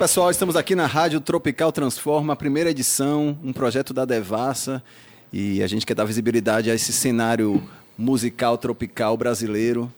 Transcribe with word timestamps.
pessoal, 0.00 0.30
estamos 0.30 0.56
aqui 0.56 0.74
na 0.74 0.86
Rádio 0.86 1.20
Tropical 1.20 1.70
Transforma, 1.70 2.34
primeira 2.34 2.70
edição, 2.70 3.38
um 3.44 3.52
projeto 3.52 3.92
da 3.92 4.06
Devassa, 4.06 4.82
e 5.30 5.62
a 5.62 5.66
gente 5.66 5.84
quer 5.84 5.92
dar 5.92 6.06
visibilidade 6.06 6.70
a 6.70 6.74
esse 6.74 6.90
cenário 6.90 7.62
musical 7.98 8.56
tropical 8.56 9.14
brasileiro, 9.14 9.92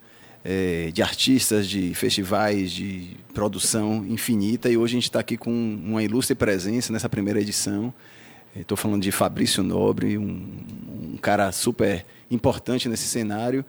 é, 0.44 0.90
de 0.92 1.04
artistas, 1.04 1.68
de 1.68 1.94
festivais, 1.94 2.72
de 2.72 3.16
produção 3.32 4.04
infinita, 4.08 4.68
e 4.68 4.76
hoje 4.76 4.94
a 4.94 4.96
gente 4.96 5.04
está 5.04 5.20
aqui 5.20 5.36
com 5.36 5.52
uma 5.52 6.02
ilustre 6.02 6.34
presença 6.34 6.92
nessa 6.92 7.08
primeira 7.08 7.40
edição. 7.40 7.94
Estou 8.56 8.76
falando 8.76 9.02
de 9.02 9.12
Fabrício 9.12 9.62
Nobre, 9.62 10.18
um, 10.18 10.42
um 11.12 11.16
cara 11.16 11.52
super 11.52 12.04
importante 12.28 12.88
nesse 12.88 13.06
cenário. 13.06 13.64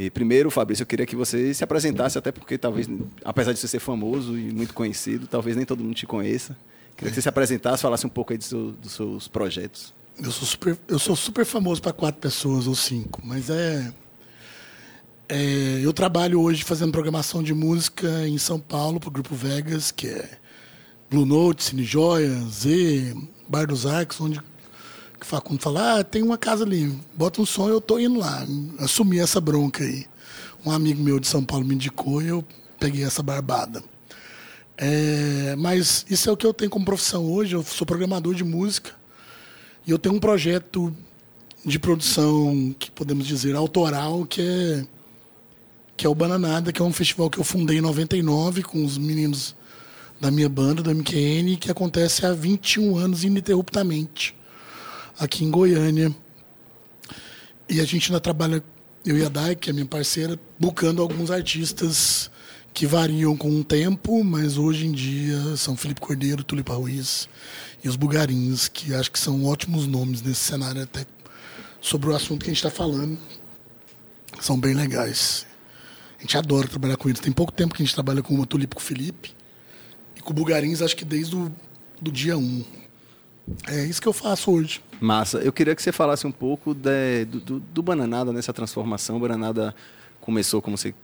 E 0.00 0.08
primeiro, 0.10 0.48
Fabrício, 0.48 0.84
eu 0.84 0.86
queria 0.86 1.04
que 1.04 1.16
você 1.16 1.52
se 1.52 1.64
apresentasse, 1.64 2.16
até 2.16 2.30
porque 2.30 2.56
talvez, 2.56 2.88
apesar 3.24 3.52
de 3.52 3.58
você 3.58 3.66
ser 3.66 3.80
famoso 3.80 4.38
e 4.38 4.52
muito 4.52 4.72
conhecido, 4.72 5.26
talvez 5.26 5.56
nem 5.56 5.66
todo 5.66 5.82
mundo 5.82 5.96
te 5.96 6.06
conheça. 6.06 6.56
Queria 6.96 7.10
que 7.10 7.16
você 7.16 7.22
se 7.22 7.28
apresentasse, 7.28 7.82
falasse 7.82 8.06
um 8.06 8.08
pouco 8.08 8.32
aí 8.32 8.40
seu, 8.40 8.70
dos 8.70 8.92
seus 8.92 9.26
projetos. 9.26 9.92
Eu 10.22 10.30
sou 10.30 10.46
super, 10.46 10.78
eu 10.86 11.00
sou 11.00 11.16
super 11.16 11.44
famoso 11.44 11.82
para 11.82 11.92
quatro 11.92 12.20
pessoas 12.20 12.68
ou 12.68 12.76
cinco, 12.76 13.20
mas 13.24 13.50
é, 13.50 13.92
é, 15.28 15.80
Eu 15.82 15.92
trabalho 15.92 16.40
hoje 16.40 16.62
fazendo 16.62 16.92
programação 16.92 17.42
de 17.42 17.52
música 17.52 18.08
em 18.24 18.38
São 18.38 18.60
Paulo 18.60 19.00
para 19.00 19.08
o 19.08 19.12
Grupo 19.12 19.34
Vegas, 19.34 19.90
que 19.90 20.06
é 20.06 20.30
Blue 21.10 21.26
Note, 21.26 21.64
Cine 21.64 21.82
Joia, 21.82 22.30
Z, 22.48 23.16
Bar 23.48 23.66
dos 23.66 23.84
Arcos, 23.84 24.20
onde 24.20 24.40
que 25.18 25.26
Facundo 25.26 25.60
fala, 25.60 25.98
ah, 25.98 26.04
tem 26.04 26.22
uma 26.22 26.38
casa 26.38 26.64
ali, 26.64 26.96
bota 27.14 27.42
um 27.42 27.46
som, 27.46 27.68
eu 27.68 27.80
tô 27.80 27.98
indo 27.98 28.18
lá. 28.18 28.46
Assumi 28.78 29.18
essa 29.18 29.40
bronca 29.40 29.82
aí. 29.82 30.06
Um 30.64 30.70
amigo 30.70 31.02
meu 31.02 31.18
de 31.18 31.26
São 31.26 31.44
Paulo 31.44 31.64
me 31.64 31.74
indicou 31.74 32.22
e 32.22 32.28
eu 32.28 32.44
peguei 32.78 33.04
essa 33.04 33.22
barbada. 33.22 33.82
É, 34.76 35.56
mas 35.56 36.06
isso 36.08 36.28
é 36.28 36.32
o 36.32 36.36
que 36.36 36.46
eu 36.46 36.54
tenho 36.54 36.70
como 36.70 36.84
profissão 36.84 37.24
hoje. 37.30 37.54
Eu 37.54 37.62
sou 37.62 37.86
programador 37.86 38.34
de 38.34 38.44
música 38.44 38.92
e 39.86 39.90
eu 39.90 39.98
tenho 39.98 40.14
um 40.14 40.20
projeto 40.20 40.94
de 41.64 41.78
produção 41.78 42.74
que 42.78 42.90
podemos 42.90 43.26
dizer 43.26 43.56
autoral 43.56 44.24
que 44.24 44.40
é 44.40 44.86
que 45.96 46.06
é 46.06 46.08
o 46.08 46.14
Bananada, 46.14 46.72
que 46.72 46.80
é 46.80 46.84
um 46.84 46.92
festival 46.92 47.28
que 47.28 47.38
eu 47.38 47.44
fundei 47.44 47.78
em 47.78 47.80
99 47.80 48.62
com 48.62 48.84
os 48.84 48.96
meninos 48.96 49.56
da 50.20 50.30
minha 50.30 50.48
banda, 50.48 50.80
do 50.80 50.94
MQN, 50.94 51.56
que 51.56 51.72
acontece 51.72 52.24
há 52.24 52.32
21 52.32 52.96
anos 52.96 53.24
ininterruptamente 53.24 54.37
aqui 55.18 55.44
em 55.44 55.50
Goiânia. 55.50 56.14
E 57.68 57.80
a 57.80 57.84
gente 57.84 58.10
ainda 58.10 58.20
trabalha, 58.20 58.62
eu 59.04 59.18
e 59.18 59.24
a 59.24 59.28
Dai, 59.28 59.54
que 59.54 59.70
é 59.70 59.72
minha 59.72 59.86
parceira, 59.86 60.38
buscando 60.58 61.02
alguns 61.02 61.30
artistas 61.30 62.30
que 62.72 62.86
variam 62.86 63.36
com 63.36 63.50
o 63.50 63.64
tempo, 63.64 64.22
mas 64.22 64.56
hoje 64.56 64.86
em 64.86 64.92
dia 64.92 65.56
são 65.56 65.76
Felipe 65.76 66.00
Cordeiro, 66.00 66.44
Tulipa 66.44 66.74
Ruiz 66.74 67.28
e 67.82 67.88
os 67.88 67.96
Bugarins, 67.96 68.68
que 68.68 68.94
acho 68.94 69.10
que 69.10 69.18
são 69.18 69.44
ótimos 69.44 69.86
nomes 69.86 70.22
nesse 70.22 70.40
cenário, 70.40 70.82
até 70.82 71.04
sobre 71.80 72.10
o 72.10 72.14
assunto 72.14 72.44
que 72.44 72.50
a 72.50 72.54
gente 72.54 72.64
está 72.64 72.70
falando. 72.70 73.18
São 74.40 74.58
bem 74.58 74.74
legais. 74.74 75.46
A 76.18 76.22
gente 76.22 76.36
adora 76.36 76.68
trabalhar 76.68 76.96
com 76.96 77.08
eles. 77.08 77.20
Tem 77.20 77.32
pouco 77.32 77.52
tempo 77.52 77.74
que 77.74 77.82
a 77.82 77.84
gente 77.84 77.94
trabalha 77.94 78.22
com 78.22 78.38
o 78.38 78.46
Tulipa 78.46 78.76
com 78.76 78.80
o 78.80 78.84
Felipe. 78.84 79.34
E 80.16 80.20
com 80.20 80.30
o 80.30 80.34
Bugarins, 80.34 80.82
acho 80.82 80.96
que 80.96 81.04
desde 81.04 81.36
o 81.36 81.52
do 82.00 82.10
dia 82.10 82.36
1. 82.36 82.40
Um. 82.40 82.64
É 83.66 83.84
isso 83.84 84.00
que 84.00 84.08
eu 84.08 84.12
faço 84.12 84.50
hoje. 84.50 84.80
Massa. 85.00 85.38
Eu 85.38 85.52
queria 85.52 85.74
que 85.74 85.82
você 85.82 85.92
falasse 85.92 86.26
um 86.26 86.32
pouco 86.32 86.74
de, 86.74 87.24
do, 87.24 87.40
do, 87.40 87.60
do, 87.60 87.82
Bananada 87.82 88.32
nessa 88.32 88.52
transformação. 88.52 89.16
O 89.16 89.20
Bananada 89.20 89.74
começou, 90.20 90.60
como 90.60 90.76
você 90.76 90.94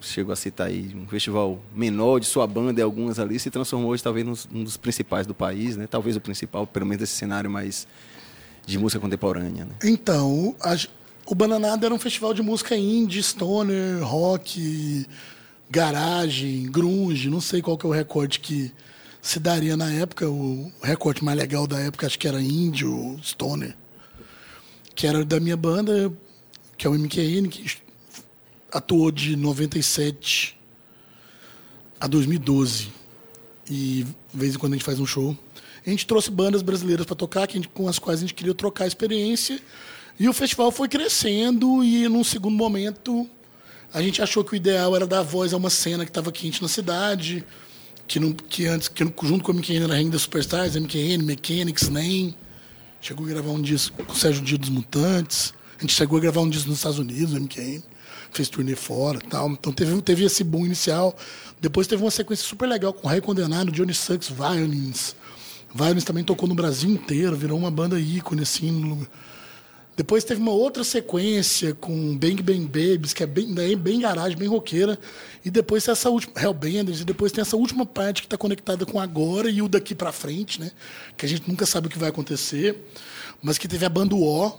chegou 0.00 0.32
a 0.32 0.36
citar 0.36 0.68
aí, 0.68 0.94
um 0.94 1.06
festival 1.06 1.58
menor 1.74 2.20
de 2.20 2.26
sua 2.26 2.46
banda 2.46 2.80
e 2.80 2.82
algumas 2.82 3.18
ali, 3.18 3.38
se 3.38 3.50
transformou 3.50 3.90
hoje 3.90 4.02
talvez 4.02 4.46
num 4.50 4.62
dos 4.62 4.76
principais 4.76 5.26
do 5.26 5.34
país, 5.34 5.76
né? 5.76 5.86
Talvez 5.86 6.16
o 6.16 6.20
principal, 6.20 6.66
pelo 6.66 6.86
menos 6.86 7.00
desse 7.00 7.14
cenário 7.14 7.50
mais 7.50 7.86
de 8.66 8.78
música 8.78 9.00
contemporânea. 9.00 9.64
Né? 9.64 9.72
Então, 9.82 10.54
a, 10.60 10.76
o 11.26 11.34
Bananada 11.34 11.86
era 11.86 11.94
um 11.94 11.98
festival 11.98 12.34
de 12.34 12.42
música 12.42 12.76
indie, 12.76 13.22
stoner, 13.22 14.02
rock, 14.04 15.06
garagem, 15.70 16.70
grunge, 16.70 17.30
não 17.30 17.40
sei 17.40 17.62
qual 17.62 17.76
que 17.76 17.86
é 17.86 17.88
o 17.88 17.92
recorde 17.92 18.40
que 18.40 18.72
se 19.20 19.38
daria 19.38 19.76
na 19.76 19.90
época. 19.90 20.28
O 20.28 20.72
recorte 20.82 21.24
mais 21.24 21.38
legal 21.38 21.66
da 21.66 21.78
época 21.78 22.06
acho 22.06 22.18
que 22.18 22.28
era 22.28 22.40
Índio, 22.40 23.18
Stoner, 23.22 23.76
que 24.94 25.06
era 25.06 25.24
da 25.24 25.40
minha 25.40 25.56
banda, 25.56 26.12
que 26.76 26.86
é 26.86 26.90
o 26.90 26.94
MQN, 26.94 27.48
que 27.48 27.76
atuou 28.72 29.10
de 29.10 29.36
97 29.36 30.58
a 32.00 32.06
2012. 32.06 32.92
E 33.70 34.06
de 34.32 34.38
vez 34.38 34.54
em 34.54 34.58
quando 34.58 34.72
a 34.72 34.76
gente 34.76 34.84
faz 34.84 34.98
um 34.98 35.06
show. 35.06 35.36
A 35.86 35.90
gente 35.90 36.06
trouxe 36.06 36.30
bandas 36.30 36.62
brasileiras 36.62 37.06
para 37.06 37.16
tocar, 37.16 37.46
que 37.46 37.54
gente, 37.54 37.68
com 37.68 37.88
as 37.88 37.98
quais 37.98 38.18
a 38.18 38.22
gente 38.22 38.34
queria 38.34 38.54
trocar 38.54 38.86
experiência. 38.86 39.60
E 40.18 40.28
o 40.28 40.32
festival 40.32 40.70
foi 40.70 40.88
crescendo 40.88 41.82
e, 41.84 42.08
num 42.08 42.24
segundo 42.24 42.56
momento, 42.56 43.28
a 43.92 44.02
gente 44.02 44.20
achou 44.20 44.44
que 44.44 44.52
o 44.52 44.56
ideal 44.56 44.94
era 44.96 45.06
dar 45.06 45.22
voz 45.22 45.54
a 45.54 45.56
uma 45.56 45.70
cena 45.70 46.04
que 46.04 46.10
estava 46.10 46.32
quente 46.32 46.60
na 46.60 46.68
cidade 46.68 47.44
que, 48.08 48.18
não, 48.18 48.32
que 48.32 48.66
antes, 48.66 48.88
que 48.88 49.04
junto 49.22 49.44
com 49.44 49.52
a 49.52 49.54
MQN 49.54 49.84
era 49.84 49.92
Rainha 49.92 50.10
das 50.10 50.22
Superstars, 50.22 50.74
MQN, 50.74 51.18
Mechanics, 51.18 51.88
NEM. 51.90 52.34
Chegou 53.00 53.26
a 53.26 53.28
gravar 53.28 53.50
um 53.50 53.60
disco 53.60 54.02
com 54.02 54.12
o 54.12 54.16
Sérgio 54.16 54.42
Dia 54.42 54.56
dos 54.56 54.70
Mutantes. 54.70 55.52
A 55.76 55.82
gente 55.82 55.92
chegou 55.92 56.18
a 56.18 56.20
gravar 56.20 56.40
um 56.40 56.48
disco 56.48 56.70
nos 56.70 56.78
Estados 56.78 56.98
Unidos, 56.98 57.34
MQN. 57.34 57.82
Fez 58.32 58.48
turnê 58.48 58.74
fora 58.74 59.20
tal. 59.20 59.50
Então 59.50 59.72
teve, 59.72 60.00
teve 60.02 60.24
esse 60.24 60.42
boom 60.42 60.64
inicial. 60.64 61.16
Depois 61.60 61.86
teve 61.86 62.02
uma 62.02 62.10
sequência 62.10 62.46
super 62.46 62.66
legal 62.66 62.92
com 62.92 63.06
o 63.06 63.10
Rei 63.10 63.20
Condenado, 63.20 63.70
Johnny 63.70 63.94
Sucks, 63.94 64.30
Violins. 64.30 65.14
Violins 65.74 66.04
também 66.04 66.24
tocou 66.24 66.48
no 66.48 66.54
Brasil 66.54 66.90
inteiro, 66.90 67.36
virou 67.36 67.58
uma 67.58 67.70
banda 67.70 68.00
ícone, 68.00 68.42
assim, 68.42 68.70
no, 68.70 69.06
depois 69.98 70.22
teve 70.22 70.40
uma 70.40 70.52
outra 70.52 70.84
sequência 70.84 71.74
com 71.74 72.16
Bang 72.16 72.40
Bang 72.40 72.66
Babies, 72.66 73.12
que 73.12 73.24
é 73.24 73.26
bem, 73.26 73.52
daí 73.52 73.74
bem 73.74 73.98
garagem, 73.98 74.38
bem 74.38 74.46
roqueira. 74.46 74.96
E 75.44 75.50
depois 75.50 75.82
tem 75.82 75.90
essa 75.90 76.08
última. 76.08 76.40
Hellbenders, 76.40 77.00
e 77.00 77.04
depois 77.04 77.32
tem 77.32 77.42
essa 77.42 77.56
última 77.56 77.84
parte 77.84 78.22
que 78.22 78.26
está 78.26 78.38
conectada 78.38 78.86
com 78.86 79.00
agora 79.00 79.50
e 79.50 79.60
o 79.60 79.66
daqui 79.66 79.96
para 79.96 80.12
frente, 80.12 80.60
né? 80.60 80.70
Que 81.16 81.26
a 81.26 81.28
gente 81.28 81.48
nunca 81.48 81.66
sabe 81.66 81.88
o 81.88 81.90
que 81.90 81.98
vai 81.98 82.10
acontecer. 82.10 82.80
Mas 83.42 83.58
que 83.58 83.66
teve 83.66 83.84
a 83.84 83.88
banda 83.88 84.14
O, 84.14 84.56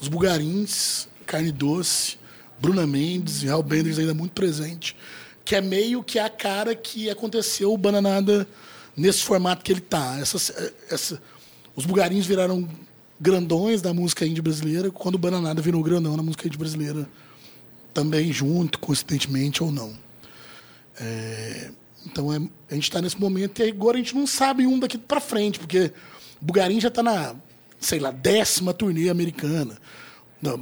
os 0.00 0.08
Bugarins, 0.08 1.08
Carne 1.26 1.52
Doce, 1.52 2.16
Bruna 2.58 2.86
Mendes 2.86 3.42
e 3.42 3.48
Hellbenders 3.48 3.98
ainda 3.98 4.14
muito 4.14 4.32
presente. 4.32 4.96
Que 5.44 5.56
é 5.56 5.60
meio 5.60 6.02
que 6.02 6.18
a 6.18 6.30
cara 6.30 6.74
que 6.74 7.10
aconteceu 7.10 7.70
o 7.70 7.76
Bananada 7.76 8.48
nesse 8.96 9.24
formato 9.24 9.62
que 9.62 9.72
ele 9.72 9.82
tá. 9.82 10.18
Essa, 10.18 10.72
essa, 10.88 11.22
os 11.76 11.84
Bugarins 11.84 12.24
viraram 12.24 12.66
grandões 13.22 13.80
da 13.80 13.94
música 13.94 14.26
indie 14.26 14.42
brasileira, 14.42 14.90
quando 14.90 15.14
o 15.14 15.18
Bananada 15.18 15.62
virou 15.62 15.80
grandão 15.80 16.16
na 16.16 16.24
música 16.24 16.48
indie 16.48 16.58
brasileira 16.58 17.08
também 17.94 18.32
junto, 18.32 18.80
coincidentemente 18.80 19.62
ou 19.62 19.70
não. 19.70 19.96
É, 21.00 21.70
então 22.04 22.32
é, 22.32 22.38
a 22.68 22.74
gente 22.74 22.82
está 22.82 23.00
nesse 23.00 23.20
momento 23.20 23.62
e 23.62 23.70
agora 23.70 23.96
a 23.96 24.00
gente 24.00 24.16
não 24.16 24.26
sabe 24.26 24.66
um 24.66 24.76
daqui 24.76 24.98
para 24.98 25.20
frente, 25.20 25.60
porque 25.60 25.92
o 26.40 26.44
Bugarim 26.44 26.80
já 26.80 26.88
está 26.88 27.00
na, 27.00 27.36
sei 27.78 28.00
lá, 28.00 28.10
décima 28.10 28.74
turnê 28.74 29.08
americana, 29.08 29.78
na, 30.40 30.58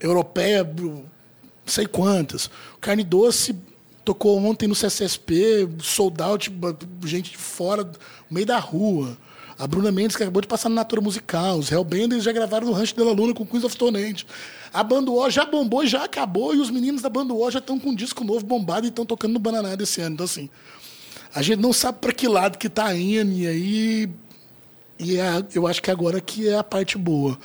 europeia, 0.00 0.68
sei 1.64 1.86
quantas. 1.86 2.50
Carne 2.80 3.04
Doce 3.04 3.54
tocou 4.04 4.36
ontem 4.44 4.66
no 4.66 4.74
CCSP, 4.74 5.68
sold 5.80 6.20
out, 6.20 6.52
gente 7.04 7.30
de 7.30 7.38
fora, 7.38 7.84
no 7.84 7.92
meio 8.30 8.46
da 8.46 8.58
rua. 8.58 9.16
A 9.58 9.66
Bruna 9.66 9.90
Mendes, 9.90 10.16
que 10.16 10.22
acabou 10.22 10.40
de 10.40 10.46
passar 10.46 10.68
na 10.68 10.76
Natura 10.76 11.00
Musical. 11.00 11.58
Os 11.58 11.70
Hellbenders 11.72 12.22
já 12.22 12.30
gravaram 12.30 12.68
no 12.68 12.72
Rancho 12.72 12.94
de 12.94 13.02
la 13.02 13.10
Luna 13.10 13.34
com 13.34 13.44
Queens 13.44 13.64
of 13.64 13.74
Stone. 13.74 14.16
A 14.72 14.84
Bando 14.84 15.14
O 15.14 15.28
já 15.28 15.44
bombou 15.44 15.82
e 15.82 15.88
já 15.88 16.04
acabou. 16.04 16.54
E 16.54 16.60
os 16.60 16.70
meninos 16.70 17.02
da 17.02 17.08
Bando 17.08 17.36
O 17.36 17.50
já 17.50 17.58
estão 17.58 17.78
com 17.78 17.90
um 17.90 17.94
disco 17.94 18.22
novo 18.22 18.46
bombado 18.46 18.86
e 18.86 18.88
estão 18.88 19.04
tocando 19.04 19.32
no 19.32 19.40
Bananada 19.40 19.82
esse 19.82 20.00
ano. 20.00 20.14
Então, 20.14 20.24
assim, 20.24 20.48
a 21.34 21.42
gente 21.42 21.58
não 21.58 21.72
sabe 21.72 21.98
para 22.00 22.12
que 22.12 22.28
lado 22.28 22.56
que 22.56 22.68
tá 22.68 22.94
indo. 22.94 23.32
E 23.32 23.46
aí... 23.46 24.10
E 25.00 25.16
é, 25.16 25.44
eu 25.54 25.66
acho 25.66 25.82
que 25.82 25.90
agora 25.90 26.20
que 26.20 26.48
é 26.48 26.56
a 26.56 26.64
parte 26.64 26.96
boa. 26.96 27.38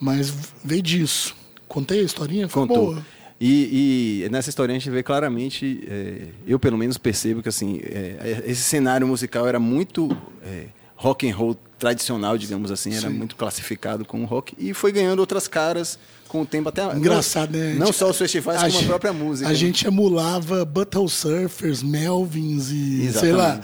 Mas 0.00 0.32
veio 0.64 0.82
disso. 0.82 1.34
Contei 1.66 2.00
a 2.00 2.04
historinha? 2.04 2.48
Foi 2.48 2.66
Contou. 2.66 2.86
boa. 2.86 3.06
E, 3.40 4.24
e, 4.24 4.28
nessa 4.30 4.48
história 4.48 4.72
a 4.72 4.78
gente 4.78 4.90
vê 4.90 5.00
claramente, 5.00 5.84
é, 5.88 6.28
eu 6.44 6.58
pelo 6.58 6.76
menos 6.76 6.98
percebo 6.98 7.40
que 7.40 7.48
assim, 7.48 7.80
é, 7.84 8.42
esse 8.46 8.62
cenário 8.62 9.06
musical 9.06 9.46
era 9.46 9.60
muito 9.60 10.10
é, 10.42 10.66
rock 10.98 11.28
and 11.28 11.34
roll 11.34 11.56
tradicional, 11.78 12.36
digamos 12.36 12.72
assim, 12.72 12.90
era 12.92 13.08
Sim. 13.08 13.14
muito 13.14 13.36
classificado 13.36 14.04
como 14.04 14.26
rock 14.26 14.54
e 14.58 14.74
foi 14.74 14.90
ganhando 14.90 15.20
outras 15.20 15.46
caras 15.46 15.96
com 16.26 16.42
o 16.42 16.46
tempo 16.46 16.68
até 16.68 16.84
engraçado 16.94 17.56
né 17.56 17.74
não 17.74 17.90
só 17.90 18.10
os 18.10 18.18
festivais 18.18 18.58
a 18.58 18.62
como 18.62 18.72
gente, 18.72 18.84
a 18.84 18.88
própria 18.88 19.12
música 19.14 19.48
a 19.48 19.54
gente 19.54 19.86
emulava 19.86 20.62
Butthole 20.64 21.08
Surfers 21.08 21.82
Melvins 21.82 22.70
e 22.70 23.06
Exatamente. 23.06 23.18
sei 23.20 23.32
lá 23.32 23.60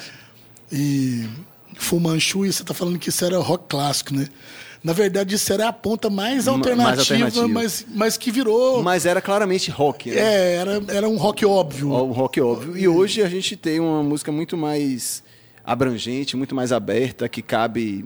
e 0.73 1.29
Fu 1.77 2.01
Manchu 2.01 2.47
e 2.47 2.53
você 2.53 2.63
está 2.63 2.73
falando 2.73 2.99
que 2.99 3.11
isso 3.11 3.23
era 3.23 3.37
rock 3.39 3.67
clássico 3.69 4.15
né 4.15 4.29
na 4.83 4.93
verdade, 4.93 5.35
isso 5.35 5.51
era 5.51 5.69
a 5.69 5.73
ponta 5.73 6.11
mais 6.11 6.47
alternativa, 6.47 6.85
mais 6.85 6.99
alternativa. 6.99 7.49
Mas, 7.49 7.87
mas 7.89 8.17
que 8.19 8.31
virou. 8.31 8.83
Mas 8.83 9.07
era 9.07 9.19
claramente 9.19 9.71
rock. 9.71 10.11
Né? 10.11 10.19
É, 10.19 10.57
era, 10.57 10.83
era 10.89 11.09
um 11.09 11.17
rock 11.17 11.47
óbvio. 11.47 11.91
Um 11.91 12.13
rock 12.13 12.39
óbvio. 12.39 12.77
E 12.77 12.87
hoje 12.87 13.23
a 13.23 13.29
gente 13.31 13.57
tem 13.57 13.81
uma 13.81 14.03
música 14.03 14.31
muito 14.31 14.59
mais 14.59 15.24
abrangente, 15.65 16.37
muito 16.37 16.55
mais 16.55 16.73
aberta, 16.73 17.29
que 17.29 17.41
cabe 17.43 18.05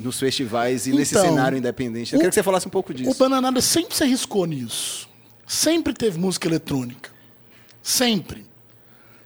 nos 0.00 0.18
festivais 0.18 0.86
e 0.86 0.90
Então, 0.90 0.98
nesse 0.98 1.14
cenário 1.14 1.56
independente. 1.56 2.12
Eu 2.12 2.16
o- 2.18 2.20
queria 2.20 2.28
que 2.30 2.34
você 2.34 2.42
falasse 2.42 2.66
um 2.66 2.70
pouco 2.70 2.92
disso. 2.92 3.10
O 3.10 3.14
Bananada 3.14 3.60
sempre 3.60 3.94
se 3.96 4.02
arriscou 4.02 4.44
nisso. 4.46 5.08
Sempre 5.46 5.92
teve 5.94 6.18
música 6.18 6.46
eletrônica. 6.48 7.10
Sempre. 7.82 8.46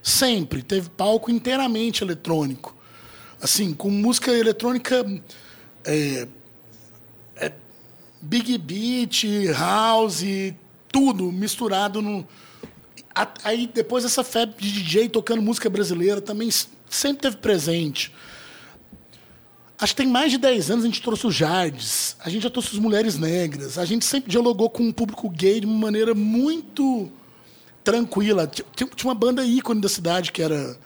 Sempre. 0.03 0.63
Teve 0.63 0.89
palco 0.91 1.31
inteiramente 1.31 2.03
eletrônico. 2.05 2.75
Assim, 3.41 3.73
com 3.75 3.91
música 3.91 4.31
eletrônica. 4.33 5.05
é, 5.85 6.27
é, 7.37 7.53
big 8.21 8.59
beat, 8.59 9.25
house, 9.57 10.23
tudo 10.91 11.31
misturado 11.33 12.03
no. 12.03 12.27
Aí 13.43 13.69
depois 13.73 14.05
essa 14.05 14.23
febre 14.23 14.57
de 14.59 14.71
DJ 14.83 15.09
tocando 15.09 15.41
música 15.43 15.69
brasileira 15.71 16.21
também 16.21 16.51
sempre 16.89 17.23
teve 17.23 17.37
presente. 17.37 18.13
Acho 19.81 19.93
que 19.95 20.03
tem 20.03 20.11
mais 20.11 20.33
de 20.33 20.39
10 20.39 20.71
anos 20.73 20.85
a 20.85 20.89
gente 20.89 21.01
trouxe 21.01 21.27
os 21.27 21.35
Jardes, 21.35 22.17
a 22.19 22.29
gente 22.29 22.43
já 22.43 22.51
trouxe 22.51 22.71
as 22.73 22.79
mulheres 22.81 23.17
negras, 23.17 23.79
a 23.79 23.85
gente 23.85 24.05
sempre 24.05 24.29
dialogou 24.31 24.69
com 24.69 24.89
o 24.89 24.93
público 24.93 25.31
gay 25.31 25.61
de 25.61 25.67
uma 25.67 25.79
maneira 25.79 26.15
muito 26.15 27.09
tranquila. 27.85 28.47
Ti- 28.49 28.65
Tinha 28.75 28.91
tinha 28.91 29.09
uma 29.09 29.15
banda 29.15 29.45
ícone 29.45 29.81
da 29.81 29.89
cidade 29.89 30.33
que 30.33 30.43
era 30.43 30.77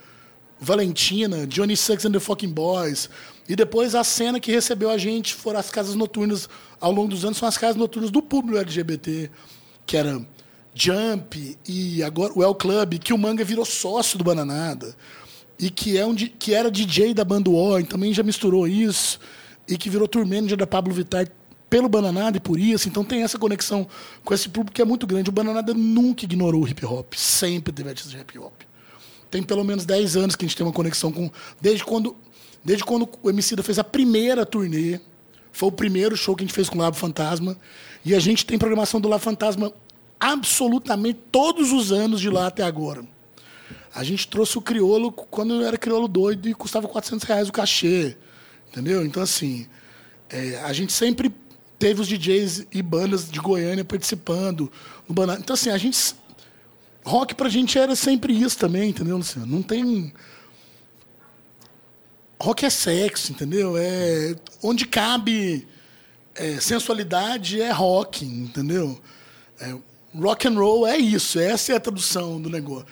Valentina, 0.59 1.47
Johnny 1.47 1.75
Sucks 1.75 2.05
and 2.05 2.11
the 2.11 2.19
Fucking 2.19 2.51
Boys. 2.53 3.09
E 3.49 3.55
depois 3.55 3.95
a 3.95 4.03
cena 4.03 4.39
que 4.39 4.51
recebeu 4.51 4.91
a 4.91 4.97
gente 4.97 5.33
foram 5.33 5.59
as 5.59 5.71
casas 5.71 5.95
noturnas, 5.95 6.47
ao 6.79 6.91
longo 6.91 7.07
dos 7.09 7.25
anos, 7.25 7.37
são 7.39 7.47
as 7.47 7.57
casas 7.57 7.75
noturnas 7.75 8.11
do 8.11 8.21
público 8.21 8.59
LGBT, 8.59 9.31
que 9.87 9.97
era 9.97 10.23
Jump 10.75 11.57
e 11.67 12.03
agora 12.03 12.31
o 12.35 12.43
El 12.43 12.53
Club, 12.53 12.99
que 12.99 13.11
o 13.11 13.17
Manga 13.17 13.43
virou 13.43 13.65
sócio 13.65 14.19
do 14.19 14.23
Bananada. 14.23 14.95
E 15.59 15.69
que, 15.69 15.97
é 15.97 16.05
um, 16.05 16.15
que 16.15 16.53
era 16.53 16.69
DJ 16.69 17.13
da 17.13 17.23
banda 17.23 17.49
O, 17.49 17.83
também 17.85 18.13
já 18.13 18.23
misturou 18.23 18.67
isso. 18.67 19.19
E 19.67 19.77
que 19.77 19.89
virou 19.89 20.07
tour 20.07 20.25
manager 20.25 20.57
da 20.57 20.67
Pablo 20.67 20.93
Vittar 20.93 21.27
pelo 21.69 21.89
Bananada 21.89 22.37
e 22.37 22.39
por 22.39 22.59
isso. 22.59 22.87
Então 22.87 23.03
tem 23.03 23.23
essa 23.23 23.39
conexão 23.39 23.87
com 24.23 24.33
esse 24.33 24.47
público 24.47 24.75
que 24.75 24.81
é 24.81 24.85
muito 24.85 25.07
grande. 25.07 25.29
O 25.29 25.33
Bananada 25.33 25.73
nunca 25.73 26.23
ignorou 26.23 26.63
o 26.63 26.67
hip 26.67 26.85
hop. 26.85 27.13
Sempre 27.15 27.73
teve 27.73 27.89
artistas 27.89 28.11
de 28.11 28.19
hip 28.19 28.37
hop. 28.37 28.53
Tem 29.31 29.41
pelo 29.41 29.63
menos 29.63 29.83
10 29.83 30.15
anos 30.15 30.35
que 30.35 30.45
a 30.45 30.47
gente 30.47 30.55
tem 30.55 30.63
uma 30.63 30.71
conexão 30.71 31.11
com. 31.11 31.31
Desde 31.59 31.83
quando, 31.83 32.15
desde 32.63 32.83
quando 32.83 33.09
o 33.23 33.29
Emicida 33.29 33.63
fez 33.63 33.79
a 33.79 33.83
primeira 33.83 34.45
turnê. 34.45 34.99
Foi 35.51 35.69
o 35.69 35.71
primeiro 35.71 36.15
show 36.15 36.35
que 36.35 36.43
a 36.43 36.45
gente 36.45 36.53
fez 36.53 36.69
com 36.69 36.77
o 36.77 36.81
Labo 36.81 36.97
Fantasma. 36.97 37.57
E 38.05 38.13
a 38.13 38.19
gente 38.19 38.45
tem 38.45 38.59
programação 38.59 39.01
do 39.01 39.07
Labo 39.07 39.23
Fantasma 39.23 39.73
absolutamente 40.19 41.19
todos 41.31 41.71
os 41.71 41.91
anos 41.91 42.21
de 42.21 42.29
lá 42.29 42.45
até 42.45 42.63
agora. 42.63 43.03
A 43.93 44.03
gente 44.03 44.27
trouxe 44.27 44.57
o 44.57 44.61
criolo 44.61 45.11
quando 45.11 45.53
eu 45.55 45.67
era 45.67 45.77
criolo 45.77 46.07
doido 46.07 46.49
e 46.49 46.53
custava 46.53 46.87
400 46.87 47.25
reais 47.25 47.49
o 47.49 47.51
cachê. 47.51 48.17
Entendeu? 48.69 49.05
Então, 49.05 49.21
assim, 49.21 49.67
é, 50.29 50.57
a 50.63 50.73
gente 50.73 50.91
sempre 50.91 51.31
teve 51.77 52.01
os 52.01 52.07
DJs 52.07 52.67
e 52.71 52.81
bandas 52.81 53.29
de 53.29 53.39
Goiânia 53.39 53.85
participando. 53.85 54.71
No 55.07 55.13
Banana. 55.13 55.39
Então, 55.39 55.53
assim, 55.53 55.69
a 55.69 55.77
gente. 55.77 56.15
Rock 57.05 57.35
pra 57.35 57.49
gente 57.49 57.77
era 57.77 57.95
sempre 57.95 58.33
isso 58.33 58.57
também, 58.57 58.89
entendeu, 58.89 59.17
Luciano? 59.17 59.45
Não 59.45 59.61
tem. 59.61 60.13
Rock 62.41 62.65
é 62.65 62.69
sexo, 62.69 63.31
entendeu? 63.31 63.75
É 63.77 64.35
onde 64.61 64.85
cabe 64.85 65.67
é, 66.35 66.59
sensualidade 66.59 67.61
é 67.61 67.71
rock, 67.71 68.25
entendeu? 68.25 68.99
É, 69.59 69.75
rock 70.15 70.47
and 70.47 70.55
roll 70.55 70.87
é 70.87 70.97
isso, 70.97 71.39
essa 71.39 71.73
é 71.73 71.75
a 71.75 71.79
tradução 71.79 72.41
do 72.41 72.49
negócio. 72.49 72.87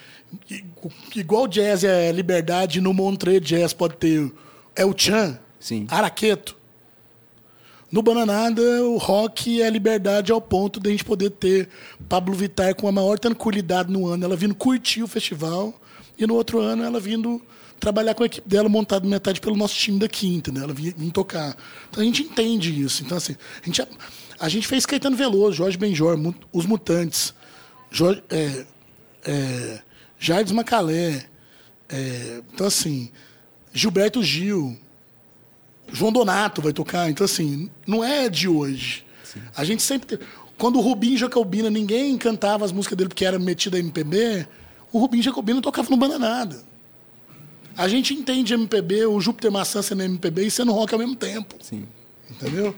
Igual 1.16 1.48
jazz 1.48 1.84
é 1.84 2.12
liberdade, 2.12 2.82
no 2.82 2.94
Montreux 2.94 3.42
Jazz 3.46 3.74
pode 3.74 3.96
ter 3.98 4.32
El 4.76 4.94
Chan, 4.98 5.38
Sim. 5.60 5.88
Araqueto. 5.90 6.58
No 7.92 8.02
Bananada, 8.02 8.62
o 8.86 8.98
rock 8.98 9.62
é 9.62 9.70
liberdade 9.70 10.32
ao 10.32 10.40
ponto 10.40 10.80
de 10.80 10.88
a 10.88 10.92
gente 10.92 11.04
poder 11.04 11.30
ter 11.32 11.68
Pablo 12.08 12.34
Vittar 12.34 12.74
com 12.74 12.88
a 12.88 12.92
maior 12.92 13.20
tranquilidade 13.20 13.92
no 13.92 14.08
ano, 14.08 14.24
ela 14.24 14.36
vindo 14.38 14.56
curtir 14.56 15.04
o 15.04 15.08
festival, 15.08 15.74
e 16.18 16.26
no 16.26 16.36
outro 16.36 16.60
ano 16.60 16.84
ela 16.84 17.00
vindo 17.02 17.42
trabalhar 17.82 18.14
com 18.14 18.24
a 18.24 18.28
equipe 18.28 18.48
dela, 18.48 18.70
montada 18.70 19.06
metade 19.06 19.42
pelo 19.42 19.58
nosso 19.58 19.76
time 19.76 20.00
daqui, 20.00 20.36
entendeu? 20.36 20.64
Ela 20.64 20.74
vinha, 20.74 20.94
vinha 20.96 21.12
tocar. 21.12 21.58
Então 21.90 22.02
a 22.02 22.06
gente 22.06 22.22
entende 22.22 22.82
isso. 22.82 23.04
Então, 23.04 23.18
assim, 23.18 23.36
a 23.62 23.66
gente, 23.66 23.84
a 24.40 24.48
gente 24.48 24.68
fez 24.68 24.86
Caetano 24.86 25.18
Veloso, 25.18 25.58
Jorge 25.58 25.78
Benjor, 25.78 26.18
Os 26.54 26.66
Mutantes, 26.66 27.34
Jorge, 27.90 28.24
é, 28.30 28.66
é, 29.26 29.82
Jardim 30.24 30.54
Macalé, 30.54 31.26
é, 31.90 32.42
então 32.54 32.68
assim, 32.68 33.12
Gilberto 33.74 34.22
Gil, 34.22 34.78
João 35.92 36.12
Donato 36.12 36.62
vai 36.62 36.72
tocar. 36.72 37.10
Então, 37.10 37.26
assim, 37.26 37.70
não 37.88 38.04
é 38.04 38.30
de 38.30 38.48
hoje. 38.48 39.04
A 39.56 39.64
gente 39.64 39.82
sempre. 39.82 40.20
Quando 40.58 40.78
o 40.78 40.82
Rubinho 40.82 41.18
Jacobina, 41.18 41.72
ninguém 41.72 42.16
cantava 42.20 42.64
as 42.64 42.72
músicas 42.72 42.96
dele 42.98 43.10
porque 43.10 43.26
era 43.26 43.40
metido 43.40 43.76
a 43.76 43.80
MPB, 43.80 44.48
o 44.92 45.00
Rubinho 45.00 45.24
Jacobina 45.24 45.60
tocava 45.60 45.90
no 45.90 45.98
Bananada. 45.98 46.64
A 47.76 47.88
gente 47.88 48.14
entende 48.14 48.54
MPB, 48.54 49.08
o 49.08 49.20
Júpiter 49.20 49.52
Maçã 49.52 49.82
sendo 49.82 50.04
MPB 50.04 50.46
e 50.46 50.52
sendo 50.52 50.72
rock 50.72 50.94
ao 50.94 51.00
mesmo 51.00 51.16
tempo. 51.16 51.56
Sim. 51.62 51.88
Entendeu? 52.30 52.76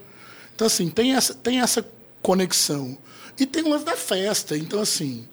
Então, 0.56 0.68
assim, 0.68 0.90
tem 0.90 1.14
essa, 1.14 1.34
tem 1.34 1.60
essa 1.60 1.86
conexão. 2.22 2.98
E 3.38 3.46
tem 3.46 3.64
o 3.64 3.70
lance 3.70 3.84
da 3.84 3.98
festa. 3.98 4.56
Então, 4.58 4.80
assim, 4.80 5.28